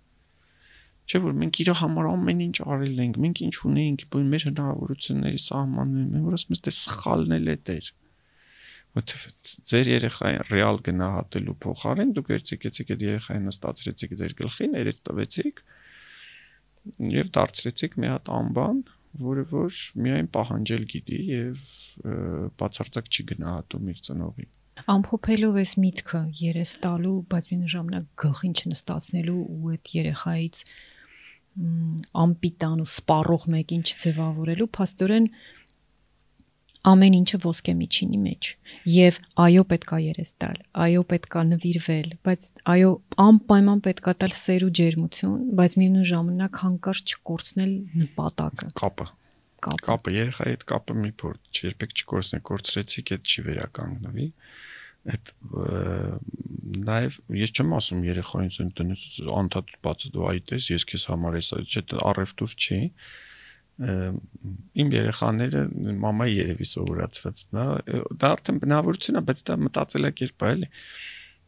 [1.07, 4.03] չէ որ մենք իր համար ամեն ինչ արել ենք մենք ինչ ունեինք
[4.33, 7.89] մեր հնարավորությունների սահմաններում մենք որ ասում ես դե սխալն է դեր
[8.97, 15.63] որովհետև ձեր երեխային ռեալ գնահատելու փոխարեն դուք եկեցիք այդ երեխային նստացրեցիք ձեր գլխին, երես տվեցիք
[17.17, 18.83] եւ դարձրեցիք մի հատ անբան,
[19.27, 21.63] որը որ միայն պահանջել գիտի եւ
[22.61, 24.53] բացարձակ չի գնահատում իր ծնողին
[24.93, 30.59] ամփոփելով այս միտքը երես տալու, բայց մի ժամանակ գլխին չնստացնելու ու այդ երեխայից
[32.23, 35.29] ամպիտան ու սպառող մեկին չձևավորելու, փաստորեն
[36.91, 38.49] ամեն ինչը ոսկե միջինի մեջ
[38.93, 42.91] եւ այո պետքա երես տալ այո պետքա նվիրվել բայց այո
[43.27, 47.73] անպայման պետքա տալ սեր ու ջերմություն բայց միևնույն ժամանակ հանկարծ չկորցնել
[48.03, 49.07] նպատակը կապը
[49.67, 54.27] կապը երեխայի հետ կապը մի փորձ երբեք չկորցնեք կորցրեցիք այդ չի վերականգնվի
[55.07, 55.31] այդ
[56.87, 59.03] նաև ես չեմ ասում երեխային տնից
[59.41, 62.79] անդադ բացը դու այդես ես քեզ համար էս չէ առևտուր չի
[63.77, 65.59] իմ երեխաները
[66.01, 67.65] մամայի երևի սովորացրած դա
[68.23, 70.69] դա արդեն բնավորություն է բայց դա մտածելակերպ է էլի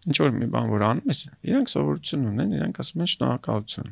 [0.09, 3.89] ինչ որ մի բան որ անում ես իրանք սովորություն ունեն իրանք ասում են շնորհակալություն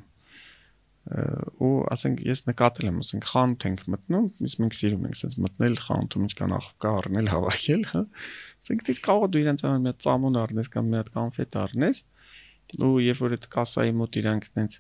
[1.08, 5.78] ու ասենք ես նկատել եմ ասենք խանութ ենք մտնում իսկ մենք սիրում ենք sense մտնել
[5.86, 10.40] խանութում ինչքան աղբկա առնել հավաքել հա ասենք դու կարող դու իրենց համար մի հատ ծամոն
[10.44, 12.02] առնես կամ մի հատ կոնֆետ առնես
[12.84, 14.80] ու երբ որ այդ կասայի մոտ իրանք տենց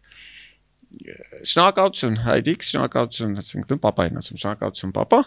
[0.87, 5.19] շնորհակալություն հայրիկ, շնորհակալություն, ասենք դու papayin ասում, շնորհակալություն papa։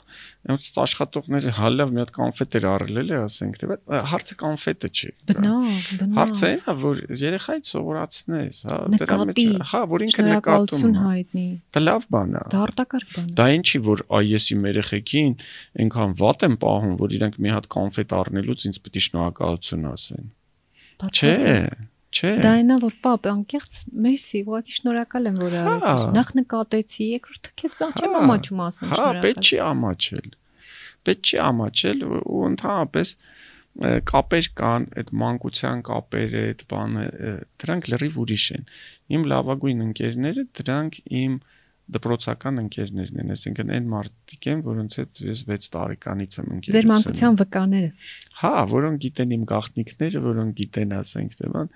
[0.51, 3.79] Ոնց աշխատողները հալավ մի հատ կոնֆետեր առել էլի, ասենք դե
[4.11, 5.69] հարցը կոնֆետը չի։ Բնավ,
[6.01, 11.47] բնավ։ Հարցը այն է, որ երեխայից սովորացնես, հա, դրա մեջ, հա, որ ինքը նկատում հայտնի։
[11.77, 15.39] Դա լավ բան է։ Դա արտակարգ բան է։ Դա ինչի որ այ ես իմ երեխեքին
[15.85, 20.31] այնքան վատ եմ պահում, որ իրանք մի հատ կոնֆետ առնելուց ինձ պետք է շնորհակալություն ասեն։
[21.01, 21.35] Չէ,
[22.11, 27.07] Չէ։ Դա այնա որ պապ անկեղծ մերսի, ուղղակի շնորհակալ եմ որ հա։ արեցի։ Նախ նկատեցի,
[27.11, 30.33] երկրորդը քեզ չեմ հա։ ամաչում ասեմ Հա, շնորհակալ։ պետք չի ամաչել։
[31.11, 33.15] Պետք չի ամաչել ու ընդհանրապես
[34.11, 37.05] կապեր կան, այդ մանկության կապերը, այդ բանը,
[37.63, 38.65] դրանք լրիվ ուրիշ են։
[39.15, 41.37] Իմ լավագույն ընկերները դրանք իմ
[41.91, 46.89] դպրոցական ընկերներն են, այսինքն այն մարդիկ են, որոնց հետ ես 6 տարեկանից եմ ընկերություն։ Ձեր
[46.91, 47.91] մանկության վկաները։
[48.41, 51.73] Հա, որոնք գիտեն իմ գաղտնիքները, որոնք գիտեն, ասենք, թե բան,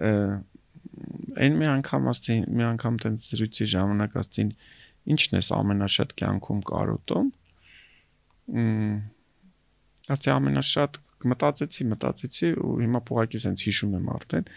[0.00, 4.52] այն մի անգամ ասցին, մի անգամ տենց զրույցի ժամանակ ասցին,
[5.14, 7.32] ինչն ես ամենաշատ կյանքում կարոտում։
[10.10, 14.48] ասի ամենաշատ մտածեցի, մտածեցի ու հիմա փողակի sense հիշում եմ արդեն,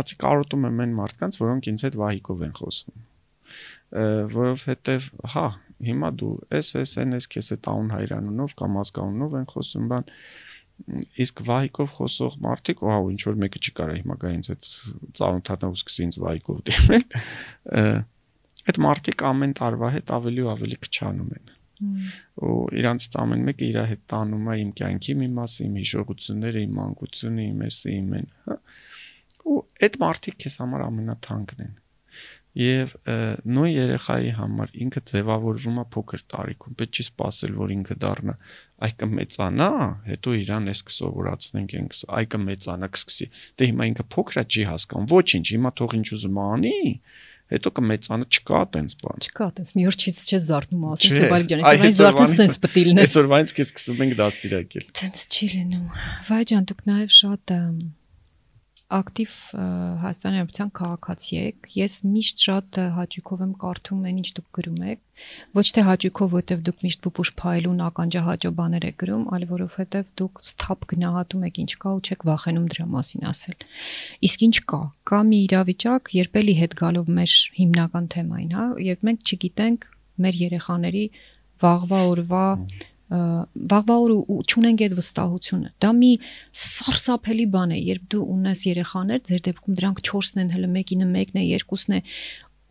[0.00, 3.02] ասի կարոտում եմ այն մարդկանց, որոնք ինձ հետ վահիկով են խոսում
[4.34, 5.44] որովհետև հա
[5.84, 10.08] հիմա դու էս էս են էս քեզ այդ անուն հայրանունով կամ ազգանունով են խոսում բան
[11.24, 14.70] իսկ վահիկով խոսող մարդիկ ահա ինչ որ մեկը չի կարա հիմա գա ինձ այդ
[15.20, 17.04] ծանոթանալ ու սկսի ինձ վահիկով դիմել
[18.64, 21.54] այդ մարդիկ ամեն տարվա հետ ավելի ու ավելի քչանում են
[22.48, 26.76] ու իրանց ամեն մեկը իր հետ տանում է իմ կյանքի մի մասը, իմ հիշողությունները, իմ
[26.78, 28.56] մանկությունը, իմ էսը, իմ են, հա։
[29.44, 31.74] Ու այդ մարդիկ քեզ համար ամենաթանկն են
[32.54, 32.94] եւ
[33.50, 38.34] նույն երեխայի համար ինքը ձևավորվում է փոքր տարիքում պետք չի սпасել որ ինքը դառնա
[38.88, 39.68] այկը մեծանա
[40.10, 43.28] հետո իրան էս կսովորացնենք ենք այկը մեծանա կսկսի
[43.58, 46.78] դե հիմա ինքը փոքր է չի հասկանում ոչինչ հիմա թող ինչ ուզում անի
[47.52, 51.64] հետո կմեծանա չկա տենց բան չկա տենց մի օր չից չես զարթնում ասում Սեբալիկ ջան
[51.70, 55.84] այսօր զարթես տենց պետք է լինես այսօր վայնց քեզ սկսում ենք դաստիարակել տենց չի լինում
[56.30, 57.54] վայ ջան դուք նաեւ շատ
[58.92, 59.30] ակտիվ
[60.02, 65.00] Հայաստանի Հանրապետության քաղաքացի եք։ Ես միշտ շատ հաճույքով եմ կարդում այն ինչ դուք գրում եք,
[65.56, 70.42] ոչ թե հաճույքով, որովհետև դուք միշտ պուպուշ փայլուն ականջահաճո բաներ եք գրում, այլ որովհետև դուք
[70.44, 73.58] սթափ գնահատում եք ինչ կա ու չեք վախենում դրա մասին ասել։
[74.28, 79.06] Իսկ ինչ կա։ Կա մի իրավիճակ, երբ էլի հետ գալով մեր հիմնական թեմային, հա, եւ
[79.08, 79.88] մենք չգիտենք
[80.24, 81.04] մեր երեխաների
[81.64, 82.46] վաղվա օրվա
[83.10, 86.10] վաղվա օր ու ճունենք այդ վստահությունը։ Դա մի
[86.64, 91.40] սարսափելի բան է, երբ դու ունես երեխաներ, ձեր դեպքում դրանք 4-ն են, հələ մեկինը մեկն
[91.40, 92.00] է, երկուսն է,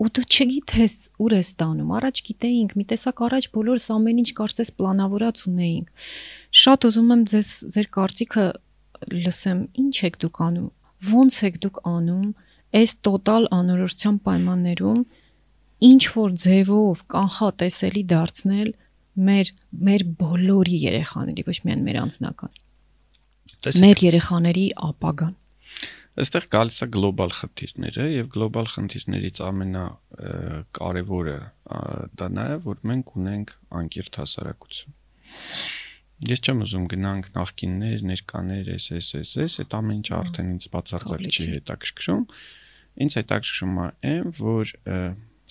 [0.03, 4.71] ու դու չգիտես ուր ես տանում։ Առաջ գիտեինք, մի տեսակ առաջ բոլորս ամեն ինչ կարծես
[4.73, 6.07] պլանավորած ունեինք։
[6.63, 8.45] Շատ ուզում եմ ձեզ ձեր կարծիքը
[9.13, 10.69] լսեմ, ինչ եք դուք անում,
[11.13, 12.27] ո՞նց եք դուք անում
[12.73, 15.01] այս տոտալ անորոշության պայմաններում
[15.83, 18.69] ինչ որ ձևով կանխատեսելի դարձնել
[19.13, 19.53] մեր
[19.87, 22.53] մեր բոլորի երեխաների, ոչ միայն մեր անձնական։
[23.83, 25.35] Մեր երեխաների ապագան։
[26.13, 29.85] Այստեղ գալիս է գլոբալ խնդիրները եւ գլոբալ խնդիրներից ամենա
[30.77, 31.37] կարևորը
[32.21, 34.97] դա նա է, որ մենք ունենք անկիրթ հասարակություն։
[36.29, 40.67] Ես չեմ ուզում գնանք նախկիններ, ներկաներ, էս էս էս էս, այդ ամեն ինչ արդեն ինձ
[40.75, 42.23] բացարձակ չի հետաքրքրում։
[43.03, 44.73] Ինձ հետաքրքրում է այն, որ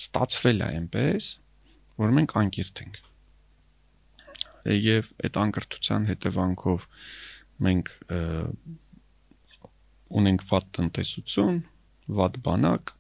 [0.03, 1.33] ստացվել է այնպես,
[2.03, 3.03] որ մենք անկիրթ ենք
[4.69, 6.87] եւ այդ անկրթության հետևանքով
[7.67, 7.93] մենք
[10.23, 11.63] ունենք վատ տնտեսություն,
[12.19, 12.93] վատ բանակ,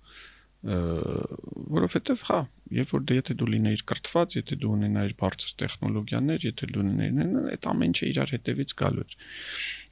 [0.62, 2.36] որովհետեւ հա,
[2.76, 7.48] երբ որ դե եթե դու լինեիր կրթված, եթե դու ունենայիր բարձր տեխնոլոգիաներ, եթե դու ունենայիր
[7.52, 9.16] այդ ամեն ինչը իրար հետևից գալու էր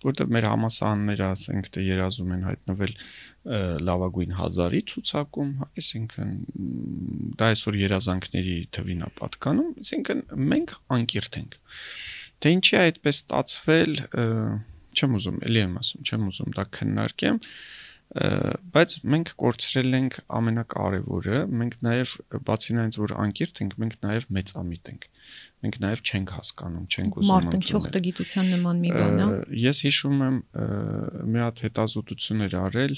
[0.00, 2.94] որտեղ մեր համասարանները ասենք թե երազում են հայտնվել
[3.88, 5.50] լավագույն 1000-ի ցուցակում,
[5.80, 6.32] այսինքն
[7.40, 11.56] դա այսօր երազանքների թվին է պատկանում, այսինքն մենք անկիրթ ենք։
[12.40, 13.94] Թե ինչի է այդպես ստացվել,
[14.90, 17.40] չեմ ուզում, ելի եմ ասում, չեմ ուզում դա քննարկեմ,
[18.10, 22.14] բայց մենք կորցրել ենք ամենակարևորը, մենք նաև
[22.48, 25.06] բացի նրանից որ անկիրթ ենք, մենք նաև մեծամիտ ենք
[25.60, 29.26] մենք նաև չենք հասկանում, չենք ուզում մարդնչող տգիտության նման մի բան է։
[29.60, 30.38] Ես հիշում եմ
[31.34, 32.94] մի հատ հետազոտություն էր արել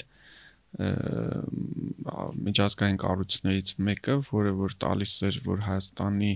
[2.47, 6.31] միջազգային կառույցներից մեկը, որը որ տալիս էր, որ Հայաստանի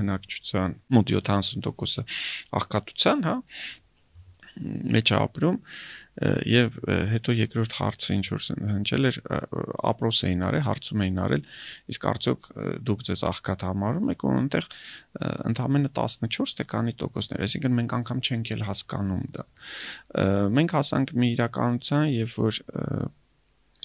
[0.00, 2.04] բնակչության մոտ 70%-ը
[2.60, 3.36] աղքատության, հա,
[4.60, 5.56] մեջ ապրում
[6.20, 6.76] եւ
[7.10, 9.18] հետո երկրորդ հարցը ինչ որ հնչել էր
[9.90, 11.44] ապրոս էին արել, հարցում էին արել,
[11.94, 12.48] իսկ արդյոք
[12.90, 14.68] դուք ձեզ աղքատ համարում եք ու այնտեղ
[15.50, 19.46] ընդամենը 14 թե քանի տոկոսներ, այսինքն մենք անգամ չենք էլ հասկանում դա։
[20.60, 22.60] Մենք հասանք մի իրականության, երբ որ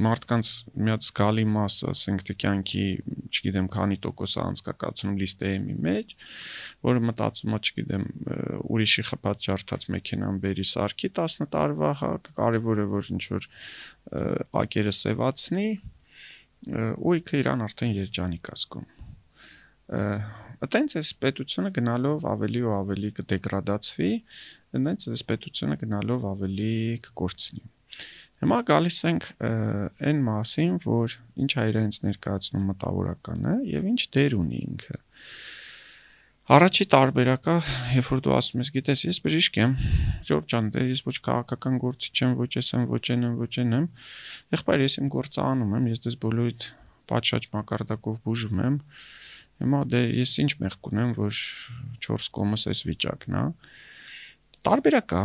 [0.03, 2.85] մարդկանց մի հատ զգալի մասը, ասենք թե կյանքի,
[3.31, 6.15] չգիտեմ, քանի տոկոսը անցկացնում լիստեի մեջ,
[6.87, 8.07] որը մտածում է, չգիտեմ,
[8.75, 12.09] ուրիշի խփած ջարդած մեքենան բերի սարքի 10 տարվա, հա,
[12.41, 13.47] կարևորը որ ինչ որ
[14.65, 15.69] ակերը սևացնի,
[16.65, 18.89] ու իքը իրան արդեն երջանիկ ասկում։
[20.65, 24.11] Այտենց էս պետությունը գնալով ավելի ու ավելի կդեգրադացվի,
[24.75, 26.71] այնց էս պետությունը գնալով ավելի
[27.05, 27.63] կկորցնի
[28.43, 34.59] Հիմա գալիս ենք այն մասին, որ ինչ է իրենց ներկայացնում մտավորականը եւ ինչ դեր ունի
[34.65, 34.97] ինքը։
[36.45, 37.53] Առաջի տարբերակը,
[37.95, 39.71] երբ որ դու ասում ես, գիտես, ես բժիշկ եմ,
[40.29, 43.53] Ժորժ ջան, դե ես ոչ քաղաքական գործիչ եմ, ոչ ես եմ, ոչ են եմ, ոչ
[43.63, 43.87] են եմ։
[44.53, 46.67] Եղբայր, ես իմ գործը անում եմ, ես դες բոլորիդ
[47.09, 48.77] պատշաճ մակարդակով բուժում եմ։
[49.65, 51.41] Հիմա դե ես ինչ մեղք ունեմ, որ
[52.05, 53.43] 4 կոմս այս վիճակն է։
[54.65, 55.19] Տարբերակ կա,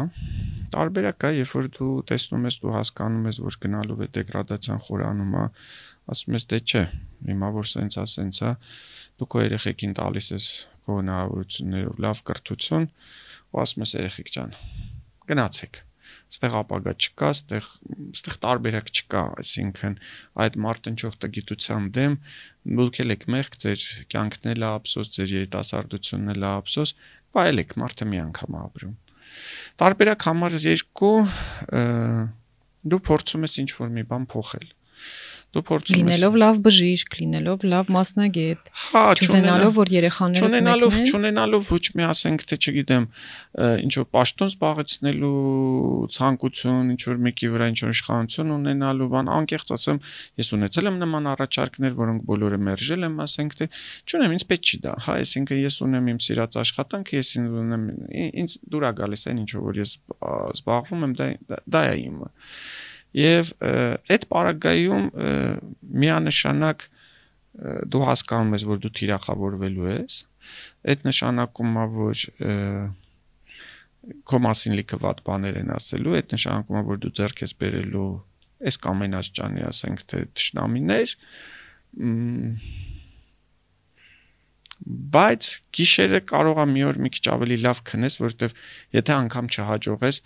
[0.75, 5.37] տարբերակ կա, երբ որ դու տեսնում ես, դու հասկանում ես, որ գնալով է դեգրադացիան խորանում
[5.41, 5.45] է,
[6.13, 6.83] ասում ես, դե չէ,
[7.31, 8.53] հիմա որ սենց է, սենց է,
[9.17, 10.51] դու քո երեխեքին տալիս ես
[10.85, 12.89] քո հնարավորություններով լավ կրթություն,
[13.51, 14.55] ու ասում ես երեխեք ջան,
[15.33, 15.81] գնացեք
[16.31, 17.69] ստեղ ապագա չկա, ստեղ
[18.13, 19.95] ստեղ տարբերակ չկա, այսինքն
[20.45, 22.17] այդ մարտնչող տգիտության դեմ
[22.81, 23.85] դուք եք մեղք, ձեր
[24.15, 26.95] կյանքն էլ է ափսոս, ձեր երիտասարդությունն էլ է ափսոս,
[27.39, 28.99] բայց եք մարդը մի անգամ ապրում։
[29.81, 31.13] Տարբերակ համար 2
[32.91, 34.69] դու փորձում ես ինչ-որ մի բան փոխել
[35.51, 41.71] դու փորձում ես լինելով լավ բժիշկ, լինելով լավ մասնագետ, հա, չունենալով որ երեխաները չունենալով չունենալով
[41.75, 43.07] ոչ մի ասենք թե չգիտեմ,
[43.83, 45.33] ինչ որ պաշտոն զբաղեցնելու
[46.15, 49.99] ցանկություն, ինչ որ մեկի վրա ինչ որ իշխանություն ունենալու բան, անկեղծ ասեմ,
[50.39, 53.69] ես ունեցել եմ նման առաջարկներ, որոնք բոլորը մերժել եմ, ասենք թե
[54.07, 57.89] չունեմ, ինձ պետք չի դա, հա, այսինքն ես ունեմ իմ սիրած աշխատանքը, ես ունեմ
[58.45, 59.97] ինձ դուրա գալիս այն ինչ որ ես
[60.61, 62.31] զբաղվում եմ, դա դա է իմը
[63.17, 63.53] Եվ
[64.15, 65.07] այդ պարագայում
[66.05, 66.85] միանշանակ
[67.91, 70.19] դու հասկանում ես, որ դու թիրախավորվելու ես,
[70.93, 72.25] այդ նշանակում է, որ
[74.31, 78.07] քո մասին լիքը վատ բաներ են ասելու, այդ նշանակում է, որ դու ձեռք ես բերելու
[78.71, 81.15] այս կամ այն աճճանի, ասենք թե ճշնամիներ,
[84.87, 88.55] բայց գիշերը կարող է մի օր մի քիչ ավելի լավ քնես, որովհետև
[88.97, 90.21] եթե անգամ չհաջողես,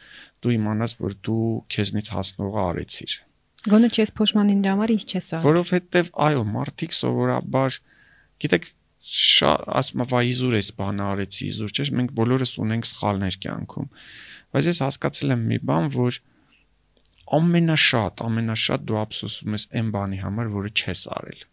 [0.44, 3.16] դու իմանաս, որ դու քեզնից հասնողը արեցիր։
[3.64, 7.78] Գոնե չես փոշմանին դրա համար ինչ չես արել։ Որովհետև այո, մարդիկ սովորաբար
[8.44, 8.68] գիտեք
[9.04, 13.88] շատ ասում եմ իզուր էս բանը արեցի, իզուր չէ՞, մենք բոլորս ունենք սխալներ կյանքում։
[14.54, 16.18] Բայց ես հասկացել եմ մի բան, որ
[17.38, 21.44] ամենաշատ, ամենաշատ դու ափսոսում ես այն բանի համար, որը չես արել։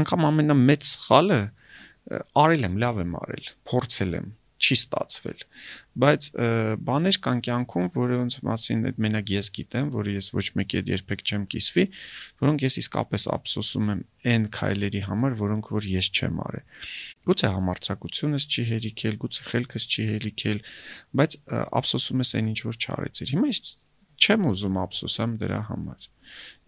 [0.00, 1.40] Անկամ ամենամեծ սխալը
[2.44, 4.32] արել եմ, լավ եմ արել, փորձել եմ,
[4.64, 5.42] չի ստացվել
[6.02, 6.26] բայց
[6.88, 11.24] բաներ կան կյանքում որոնց մասին այդ մենակ ես գիտեմ որը ես ոչ մեկի հետ երբեք
[11.24, 11.84] չեմ կիսվի
[12.44, 14.02] որոնք ես իսկապես ափսոսում եմ
[14.34, 16.66] այն քայլերի համար որոնք որ ես չեմ արել
[17.28, 20.64] գուցե համարցակությունս չի հերիքել գուցե խելքս չի հերիքել
[21.20, 21.38] բայց
[21.82, 23.62] ափսոսում ես այն ինչ որ չարեցիր հիմա ես
[24.24, 26.10] չեմ ուզում ափսոսամ դրա համար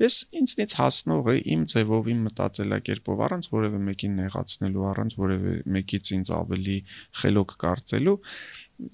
[0.03, 6.13] Ես ինձնից հասնող է իմ ձևով, իմ մտածելակերպով, առանց որևէ մեկին նեղացնելու, առանց որևէ մեկից
[6.17, 6.79] ինձ ավելի
[7.23, 8.17] խելոք կարծելու,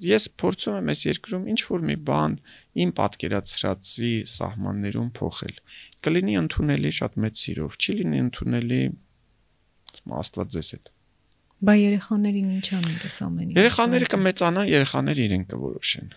[0.06, 2.34] ես փորձում եմ այս երկրում ինչ որ մի բան
[2.82, 5.56] իմ պատկերացրածի սահմաններում փոխել։
[6.06, 8.82] Կլինի ընդունելի շատ մեծ սիրով, չի լինի ընդունելի
[10.22, 10.92] աստված ձեզ հետ։
[11.62, 16.08] Բա երեխաներին ինչ անեն դες ամենի։ Երեխաները կմեծանան, երեխաները իրենք կորոշեն։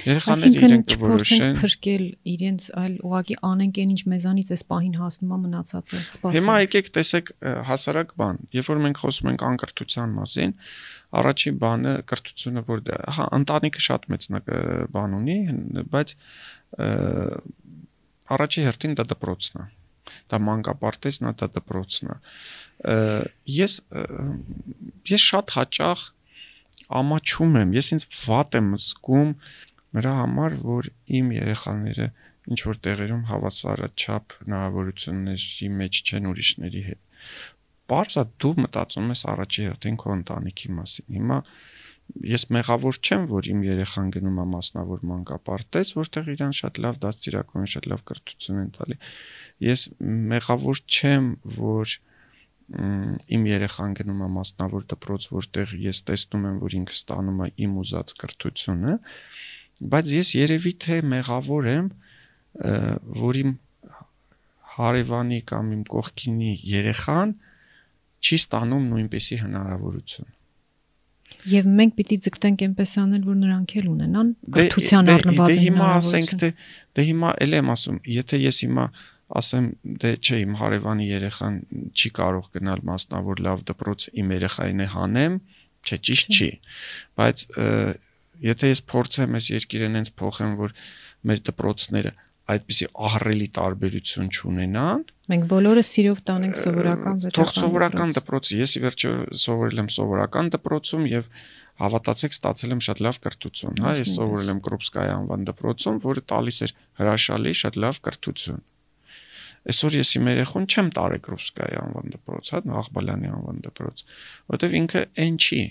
[0.00, 5.38] Երեխաները իրենք որոշեն փրկել իրենց, այլ ուղակի անենք այն ինչ մեզանից էս պահին հասնում է
[5.44, 7.32] մնացածը։ Սպասեք։ Հիմա եկեք տեսեք
[7.70, 10.54] հասարակ բան, երբ որ մենք խոսում ենք անկրթության մասին,
[11.20, 14.28] առաջին բանը կրթությունը որ դե, դա, հա, ընտանիքը շատ մեծ
[14.94, 15.38] բան ունի,
[15.90, 16.14] բայց
[18.30, 19.68] առաջի հերթին դա դպրոցն է
[20.30, 22.16] դա մանկապարտեզն է, դա դպրոցն է։
[23.56, 23.76] Ես
[25.10, 26.06] ես շատ հաճախ
[27.00, 29.34] ամաչում եմ, ես ինձ վատ եմ զգում
[29.96, 32.08] նրա համար, որ իմ երեխաները
[32.50, 37.00] ինչ որ տեղերում հավասարաչափ հնարավորությունների մեջ չեն ուրիշների հետ։
[37.90, 41.38] Պարզա դու մտածում ես առաջի հերթին քո ընտանիքի մասին։ Հիմա
[42.30, 47.60] ես մեղավոր չեմ, որ իմ երեխան գնում է մասնավոր մանկապարտեզ, որտեղ իրան շատ լավ դաստիարակում
[47.60, 48.98] են, շատ լավ կրթություն են տալի։
[49.66, 49.84] Ես
[50.32, 51.28] մեղավոր չեմ,
[51.60, 51.94] որ
[53.36, 57.78] իմ երեխան գնում է մասնավոր դպրոց, որտեղ ես տեսնում եմ, որ ինքը ստանում է իմ
[57.82, 58.94] ուզած կրթությունը,
[59.80, 61.86] բայց ես երևի թե մեղավոր եմ,
[63.20, 63.54] որ իմ
[64.80, 67.32] հարևանի կամ իմ կողքինի երեխան
[68.20, 70.28] չի ստանում նույնպեսի հնարավորություն։
[71.50, 75.88] Եվ մենք պիտի ձգտենք այնպես անել, որ նրանք էլ ունենան կրթության առնվազն հնարավորություն։ Դե հիմա
[76.00, 76.50] ասենք թե
[76.98, 78.84] դե հիմա էլ եմ ասում, եթե ես հիմա
[79.40, 79.66] ասեմ
[80.02, 81.56] դե չէ իմ հարևանի երեխան
[81.94, 85.36] չի կարող գնալ մասնավոր լավ դպրոց իմ երեխային է հանեմ
[85.86, 86.48] չէ ճիշտ չի
[87.20, 87.44] բայց
[88.44, 90.74] եթե ես փորձեմ այս երկիրը նենց փոխեմ, որ
[91.30, 92.12] մեր դպրոցները
[92.50, 98.82] այդպիսի ահռելի տարբերություն չունենան, մենք բոլորը սիրով տանենք սովորական դպրոց։ Թող սովորական դպրոցը, ես ի
[98.84, 99.12] վերջո
[99.44, 101.28] սովորել եմ սովորական դպրոցում եւ
[101.80, 106.58] հավատացեք ստացել եմ շատ լավ կրթություն, հա, ես սովորել եմ Կրոպսկայա անվան դպրոցում, որը տալիս
[106.66, 108.60] էր հրաշալի շատ լավ կրթություն։
[109.70, 114.04] Այսօր ես իմ երեխուն չեմ տարել Կրոպսկայա անվան դպրոց, հա, Աղբալյանի անվան դպրոց,
[114.50, 115.62] որովհետեւ ինքը այն չի,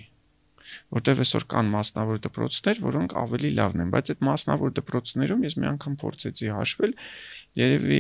[0.93, 5.69] որտեվ այսօր կան մասնավոր դպրոցներ, որոնք ավելի լավն են, բայց այդ մասնավոր դպրոցներում ես մի
[5.69, 6.93] անգամ փորձեցի հաշվել,
[7.59, 7.99] երևի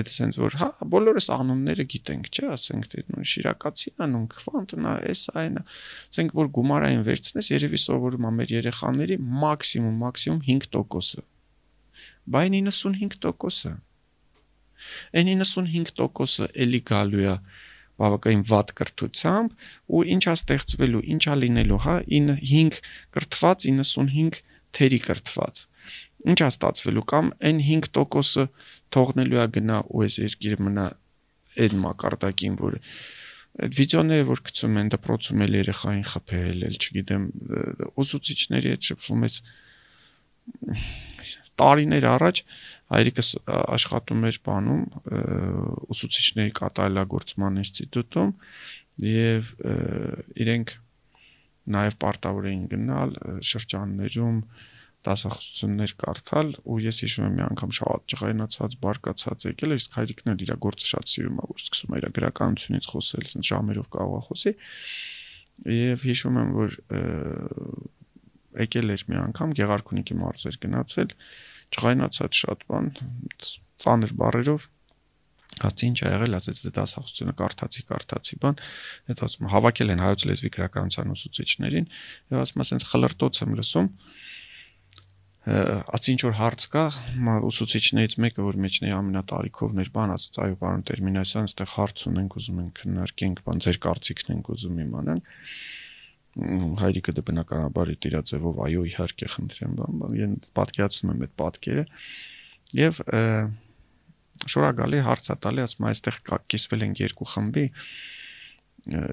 [0.00, 5.22] այդ sense որ հա բոլորս անունները գիտենք, չէ, ասենք թե նույն Շիրակացին անուն, Քվանտնա, էս
[5.40, 5.64] այնա,
[6.10, 11.24] ասենք որ գումարային վերցնես, երևի սովորում է մեր երեխաների մաքսիմում մաքսիմում 5%-ը։
[12.30, 13.74] Բայց 95%-ը։
[15.20, 17.34] Այն 95%-ը էլի գալու է
[18.00, 22.80] բավականին վատ կրթությամբ ու ինչա ստեղծվելու, ինչա լինելու, հա, 5
[23.16, 24.40] կրթված, 95
[24.76, 25.64] թերի կրթված։
[26.30, 28.44] Ինչա ստացվելու կամ այն 5%-ը
[28.94, 30.86] թողնելու է գնա ու այս երկիրը մնա
[31.64, 32.76] այդ մակարդակին, որ
[33.60, 37.24] այդ վիդեոները որ գցում են դպրոցում էլ երեխային խփել, էլ չգիտեմ,
[38.04, 39.40] ուսուցիչների հետ շփվում ես
[41.60, 42.42] տարիներ առաջ
[42.90, 43.28] հայրիկս
[43.76, 44.82] աշխատում էր բանում
[45.94, 48.32] ուսուցիչների կատարելագործման ինստիտուտում
[49.10, 49.52] եւ
[50.44, 50.74] իրենք
[51.70, 53.16] նաեւ պարտավոր էին գնալ
[53.50, 54.42] շրջաններում
[55.06, 60.42] դասախոսություններ կարդալ ու ես հիշում եմ մի անգամ շատ ջղայնացած բարկացած եկել իսկ հայրիկն էլ
[60.44, 64.24] իր գործը շատ սիրում է որ սկսում է իր գրականությունից խոսել ասեն ժամերով կարող է
[64.26, 64.52] խոսի
[65.76, 66.76] եւ հիշում եմ որ
[68.60, 71.16] եկել էր մի անգամ Գեղարքունիքի մարզեր գնացել
[71.76, 72.92] ջղայնացած շատ բան
[73.80, 74.68] ծանր բարերով
[75.60, 78.60] Հացի ինչ ա եղել, ասեց դե դասախոսությունը կարդացի, կարդացի բան,
[79.10, 81.88] հետո ասում հավաքել են հայոց լեզվի գրականության ուսուցիչներին,
[82.32, 83.90] եւ ասում ասենց խլրտոց եմ լսում,
[85.50, 86.84] ասի ինչ որ հարց կա,
[87.50, 92.36] ուսուցիչներից մեկը, որ մեջն է ամենատարիքովն էր, բան ասաց, այո, պարոն Տերմինասյան, այստեղ հարց ունենք,
[92.40, 95.32] ուզում ենք քննարկենք, բան ձեր կարծիքն ենք ուզում իմանանք
[96.80, 101.84] հայրիկը դե բնականաբար իր ձևով այո իհարկե խնդրեմ բան պատկերացնում եմ այդ պատկերը
[102.80, 103.00] եւ
[104.54, 106.18] շորագալի հարցատալի ասում այստեղ
[106.54, 107.64] կիսվել են երկու խմբի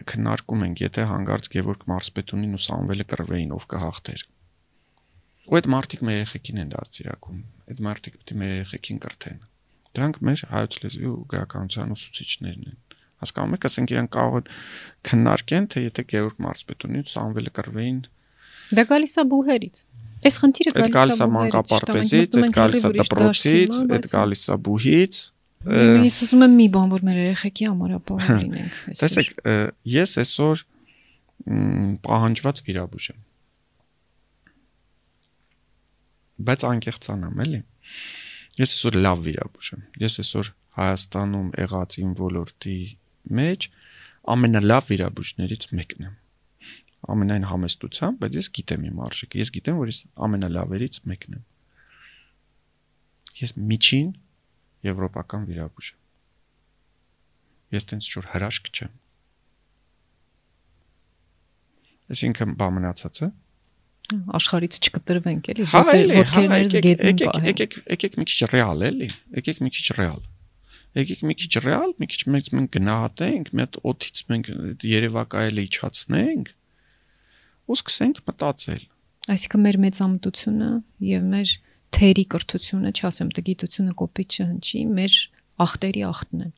[0.07, 4.23] քննարկում ենք եթե հանգարց Գևորգ Մարսպետունին ու Սամվելը կռվեին ով կհաղթեր
[5.47, 9.41] ու այդ մարտիկ մեր երեխեքին են դարձիրակում այդ մարտիկ պետք է մեր երեխեքին կրթեն
[9.97, 12.79] դրանք մեր հայոց լեզվի ու գրականության ուսուցիչներն են
[13.17, 14.49] Հասկանում եք, ասենք իրենք կարող են
[15.07, 18.01] քննարկեն, թե եթե Գեորգ Մարսպետունից Սամվելը կրվեին։
[18.77, 19.81] Դա գալիս է բուհերից։
[20.27, 25.19] Այս խնդիրը գալիս է մանկապարտեզից, այդ գալիս է դպրոցից, այդ գալիս է բուհից։
[25.67, 29.31] Ես ուզում եմ մի բան, որ մեր երեխեքի համար ապահով լինենք։ Տեսեք,
[29.93, 30.63] ես այսօր
[32.07, 33.19] պահանջված վիրաբույժ եմ։
[36.47, 37.61] Բայց անկեղծանամ, էլի։
[38.57, 42.79] Ես այսօր լավ վիրաբույժ եմ։ Ես այսօր Հայաստանում եղած իմ ոլորտի
[43.39, 43.67] մեջ
[44.33, 46.15] ամենալավ վիրաբույժներից մեկն եմ
[47.07, 51.43] ամենայն համեստությամբ, բայց ես գիտեմ իմ արժեքը։ Ես գիտեմ, որ ես ամենալավերից մեկն եմ։
[53.37, 54.09] Ես միջին
[54.87, 55.99] եվրոպական վիրաբույժ եմ։
[57.77, 58.95] Ես տենց շուտ հրաշք չեմ։
[62.17, 63.29] Այսինքն բա մնացած է
[64.07, 65.79] աշխարից չկտրվենք էլի հա,
[66.17, 70.21] ոտքերներից գետին պահենք եկեք եկեք մի քիչ ռեալ էլի եկեք մի քիչ ռեալ
[70.97, 74.49] եկեք մի քիչ ռեալ, մի քիչ մենք մենք գնահատենք, մի հատ օթից մենք
[74.91, 76.51] երևակայելը իջացնենք
[77.67, 78.83] ու սկսենք մտածել։
[79.27, 80.69] Այսինքն մեր մեծամտությունը
[81.07, 81.53] եւ մեր
[81.97, 85.17] թերի կրթությունը, չասեմ տգիտությունը կոպիտ չհնչի, մեր
[85.67, 86.53] ախտերի ախտն են։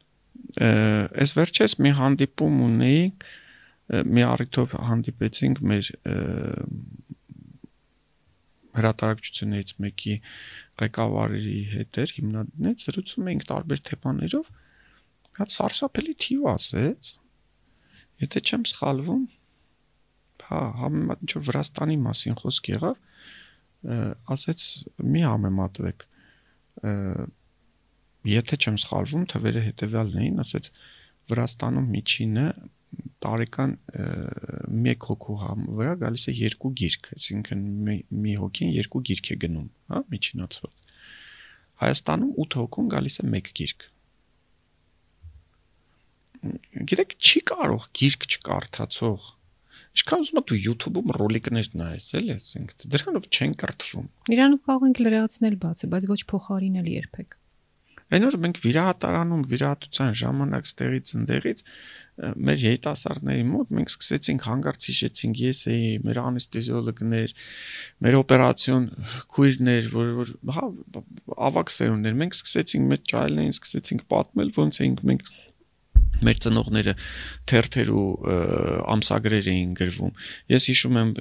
[1.20, 3.04] Այս վերջերս մի հանդիպում ունեի,
[3.90, 5.92] մի առիթով հանդիպեցինք մեր
[8.80, 10.16] հրատարակչություններից մեկի
[10.82, 14.54] ղեկավարի հետ էր հիմնադիրներից զրուցում էինք տարբեր թեմաներով
[15.40, 17.12] հատ սարսափելի թիվ ասեց
[18.24, 19.28] եթե չեմ սխալվում
[20.50, 22.98] հա համեմատ ինչ որ Վրաստանի մասին խոսք եղավ
[24.36, 24.66] ասեց
[25.14, 26.06] մի համեմատվեք
[28.30, 30.72] եթե չեմ սխալվում թվերը հետեւյալն էին ասեց
[31.30, 32.46] Վրաստանում միջինը
[33.24, 35.38] տարեկան 1 հոգու
[35.80, 37.64] վրա գալիս է երկու գիրք, այսինքն
[38.26, 40.86] մի հոգին երկու գիրք է գնում, հա, միջինացված։
[41.84, 43.90] Հայաստանում 8 հոգուն գալիս է 1 գիրք։
[46.90, 49.36] Գիտեք, չի կարող գիրք չկարդացող
[49.90, 55.56] Ինչքան ուզում դու YouTube-ում ռոլիկներ նայես, էլի, ասենք, դրանով չեն կրթվում։ Իրանով կարող ենք լրացնել
[55.64, 57.36] բացը, բայց ոչ փոխարինել երբեք։
[58.10, 61.60] Այն որ մենք վիրահատարանում վիրահատության ժամանակ ստեղից ընդեղից
[62.20, 67.36] մեր երիտասարդների մոտ մենք սկսեցինք հանգարց հիշեցինք ես էի մեր անեստեզիոլոգներ
[68.06, 68.88] մեր օպերացիոն
[69.36, 70.66] քույրներ որ որ հա
[71.50, 75.32] ավակ սերունդներ մենք սկսեցինք մեր ճայլներին սկսեցինք պատմել ոնց էինք մենք
[76.26, 76.96] մեր ծնողները
[77.52, 78.08] թերթեր ու
[78.96, 80.14] ամսագրեր էին գրվում։
[80.54, 81.14] Ես հիշում եմ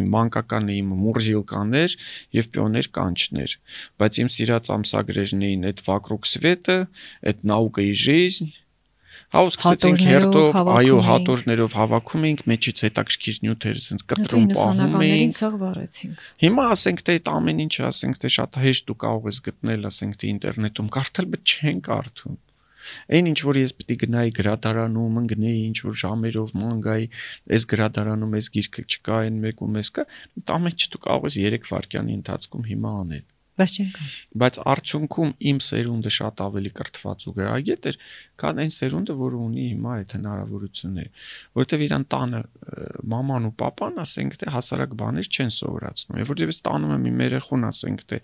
[0.00, 1.96] իմ մանկական իմ մուրզիլկաներ
[2.38, 3.56] եւ պիոներ կանչներ,
[4.02, 6.86] բայց իմ սիրած ամսագրերն էին այդ Вокруг света,
[7.26, 8.52] այդ Наука и жизнь
[9.32, 15.36] Հա ու սկսեցինք հերթով, այո, հատորներով հավաքում էինք, մեջից հետաքրքիր նյութեր ցենց կտրում պահում էինք։
[15.38, 19.40] Ցավ վարեցինք։ Հիմա ասենք թե այդ ամեն ինչը, ասենք թե շատ հեշտ ու կարող ես
[19.48, 22.36] գտնել, ասենք թե ինտերնետում, կարդալ, բայց չեն կարդում։
[23.18, 27.10] Այն ինչ որ ես պիտի գնայի գրադարանում, ընկնեի ինչ որ ժամերով մանգայի,
[27.56, 30.08] այս գրադարանում այս գիրքը չկա, այն մեկում էս կա,
[30.56, 35.32] ամեն ինչ դու կարող ես 3 վայրկյանի ընթացքում հիմա անել։ Բայց չեն կան։ Բայց արդյունքում
[35.50, 37.98] իմ սերունդը շատ ավելի կրթված ու գրագետ էր,
[38.40, 41.12] քան այն սերունդը, որը ունի հիմա այդ հնարավորությունները,
[41.60, 42.40] որովհետև իրան տանը
[43.12, 47.22] մաման ու papan, ասենք թե հասարակ բաներ չեն սովորացնում։ Եվ որտեղ ես տանում եմ իմ
[47.28, 48.22] երեխուն, ասենք թե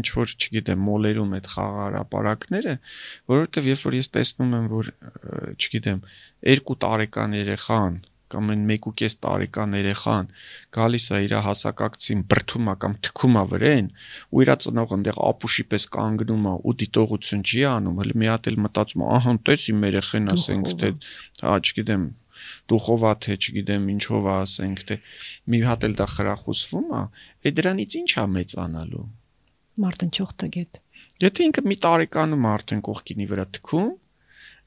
[0.00, 2.76] ինչ որ, չգիտեմ, մոլերում այդ խաղարապարակները,
[3.32, 4.92] որովհետև երբ որ ես տեսնում եմ, որ
[5.56, 6.00] չգիտեմ,
[6.54, 10.28] 2 տարեկան երեխան կամ այն 1.5 տարեկան երեխան
[10.76, 13.88] գալիս է իր հասակակցին բրթում է կամ թքում է վրեն
[14.30, 18.50] ու իր ծնողը այնտեղ ապուշի պես կանգնում է ու դիտողություն չի անում, հələ մի հատ
[18.50, 20.92] էլ մտածում է, ահա, տես իմ երեխեն ասենք թե,
[21.42, 22.04] հա, չգիտեմ,
[22.70, 25.00] դուխովա թե չգիտեմ ինչով է ասենք թե
[25.50, 27.02] մի հատ էլ դա խրախուսվում է,
[27.50, 29.06] է դրանից ի՞նչ է մեծանալու
[29.84, 30.80] մարտնչող տգետ։
[31.24, 33.90] Եթե ինքը մի տարեկանում արդեն կողքինի վրա թքում,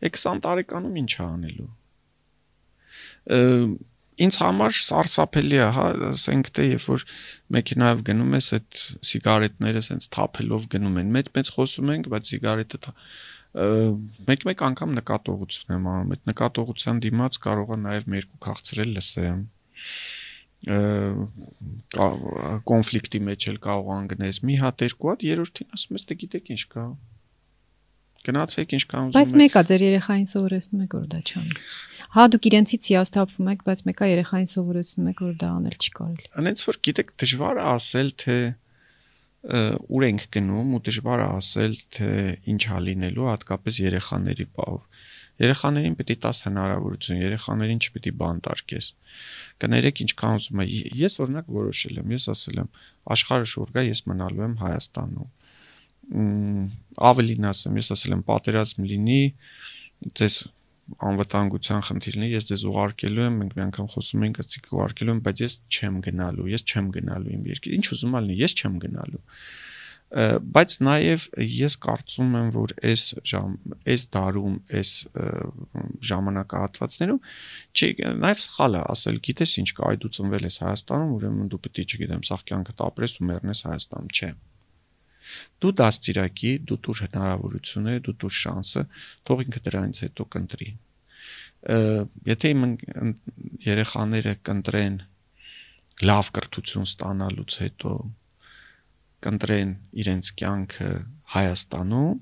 [0.03, 1.71] է 20 տարեկանում ինչ է անելու։
[4.23, 7.05] Ինձ համար սարսափելի է, հա, ասենք թե երբ որ
[7.55, 12.93] մեքենայով գնում ես այդ սիգարետները սենց թափելով գնում են։ Մեծ-մեծ խոսում ենք, բայց սիգարետը
[13.53, 19.41] մեկ-մեկ անգամ նկատողություն եմ անում։ Այդ նկատողության դիմաց կարող է նաև երկու քաղցրել լսեմ
[22.69, 26.63] կոնֆլիկտի մեջ էլ կարող անգնես մի հատ երկու հատ երրորդին ասում ես դե գիտեք ինչ
[26.73, 26.85] կա
[28.23, 31.55] գնացեք ինչ կան ուզում եք բայց մեկա ձեր երեխային սովորեցնում եք որ դա չանի
[32.13, 36.29] հա դուք իրենցից հիասթափվում եք բայց մեկա երեխային սովորեցնում եք որ դա անել չի կարելի
[36.43, 38.37] անենց որ գիտեք դժվար է ասել թե
[39.43, 42.11] ուր ենք գնում ու դժվար է ասել թե
[42.53, 45.03] ինչ ա լինելու հատկապես երեխաների պահով
[45.41, 48.89] Երեխաներին է տաս հնարավորություն, երեխաներին չպետք է բանտարկես։
[49.63, 50.65] Կներեք ինչքան ուզում է։
[50.99, 52.69] Ես օրինակ որոշել եմ, ես ասել եմ,
[53.15, 55.29] աշխարհը շուր գա, ես մնալու եմ Հայաստանում։
[57.09, 59.21] Ավելին ասեմ, ես ասել եմ, պատերազմ լինի,
[60.21, 60.37] ձեզ
[61.09, 65.21] անվտանգության խնդիրն է, ես ձեզ ուղարկելու եմ, մենք մի անգամ խոսում ենք, ասիկ ուղարկելու եմ,
[65.23, 69.21] բայց ես չեմ գնալու, ես չեմ գնալու իմ երկիր։ Ինչ ուզում ալնի, ես չեմ գնալու
[70.13, 73.53] բայց նաև ես կարծում եմ, որ այս ժամ
[73.89, 74.91] այս դարում, այս
[76.09, 77.19] ժամանակահատվածներում
[77.73, 77.89] չի
[78.21, 81.81] նաև սխալ է ասել, գիտես ինչ կա, այ դու ծնվել ես Հայաստանում, ուրեմն դու պետք
[81.81, 84.31] է, չգիտեմ, սաղ կյանքդ ապրես ու մեռնես Հայաստանում, չէ։
[85.63, 88.81] Դու դաստիարակի, դու դուր հնարավորությունները, դու դուր շանսը,
[89.23, 90.69] թող ինքը դրանից հետո կընտրի։
[92.27, 92.65] Եթե իմ
[93.63, 94.97] երեխաները կընտրեն
[96.03, 97.93] լավ կրթություն ստանալուց հետո
[99.23, 100.89] կընտրեն իրենց կյանքը
[101.33, 102.17] Հայաստանում,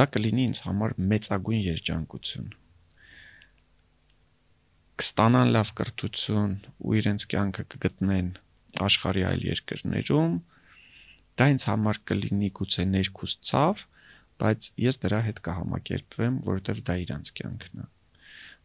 [0.00, 2.50] դա կլինի ինձ համար մեծագույն երջանկություն։
[5.00, 8.28] Կստանան լավ կրթություն ու իրենց կյանքը կգտնեն
[8.86, 10.34] աշխարհի այլ երկրներում,
[11.40, 13.86] դա ինձ համար կլինի գուցե ներքուս ցավ,
[14.40, 17.88] բայց ես դրա հետ կհամակերպվեմ, որովհետև դա իրանց կյանքն է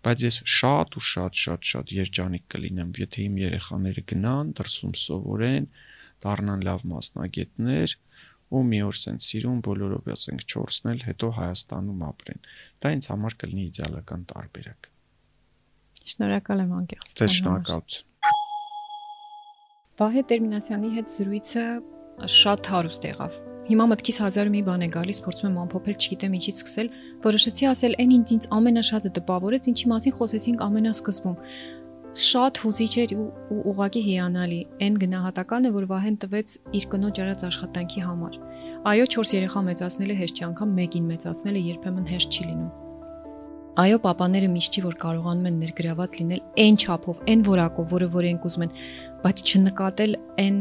[0.05, 5.65] բայց ես շատ ու շատ շատ շատ երջանիկ կլինեմ, եթե իմ երեխաները գնան, դրսում սովորեն,
[6.25, 7.95] դառնան լավ մասնագետներ
[8.55, 12.43] ու մի օր sense սիրուն բոլորով ասենք 4-ն էլ հետո Հայաստանում ապրեն։
[12.85, 14.89] Դա ինձ համար կլինի իդեալական տարբերակ։
[16.05, 18.13] Շնորհակալ եմ անկեղծ։ Ձեզ շնորհակալություն։
[19.95, 21.65] Վահե Տերմինացյանի հետ զրույցը
[22.35, 26.59] շատ հարուստ եղավ։ Հիմա մտքիս հազար մի բան է գալիս, փորձում եմ ամփոփել, չգիտեմ ինչից
[26.61, 26.89] սկսել,
[27.25, 31.39] որոշեցի ասել այն ինչ ինձ ամենաշատը տպավորեց, ինչի մասին խոսեցինք ամենասկզբում
[32.15, 38.03] շատ հուզիչ էր ու ուղակի հիանալի։ Այն գնահատականը, որ Վահեն տվեց իր կնոջ արած աշխատանքի
[38.05, 38.37] համար։
[38.87, 42.71] Այո, 4 երեխա մեծացնելը հեշտ չի, անգամ մեկին մեծացնելը երբեմն հեշտ չի լինում։
[43.75, 48.27] Այո, papaները միշտ չի որ կարողանում են ներգրաված լինել այն չափով, այն որակով, որը որ
[48.31, 48.75] ենք ուզում են,
[49.25, 50.59] բայց չնկատել այն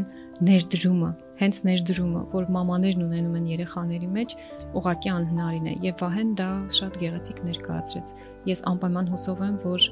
[0.49, 4.35] ներդրումը, հենց ներդրումը, որ մամաներն ունենում են երեխաների մեջ,
[4.75, 8.15] ուղակի անհնարին է եւ Վահեն դա շատ գեղեցիկ ներկայացրեց։
[8.51, 9.87] Ես անպայման հուսով եմ, որ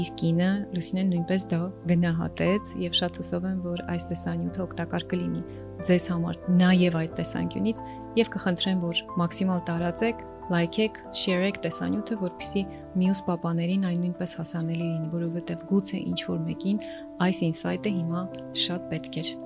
[0.00, 5.42] իր կինը Լուսինեն նույնպես դա գնահատեց եւ շատ հուսով եմ, որ այս տեսանյութը օգտակար կլինի
[5.86, 7.82] ձեզ համար նաեւ այդ տեսանկյունից
[8.16, 10.22] եւ կխնդրեմ, որ մաքսիմալ տարածեք,
[10.52, 12.62] լայքեք, շեյրեք տեսանյութը, որpիսի
[13.02, 16.80] մյուս պապաներին այն նույնպես հասանելի լինի, որովհետեւ գուցե ինչ որ մեկին
[17.26, 18.24] այս ինսայթը հիմա
[18.66, 19.45] շատ պետք է։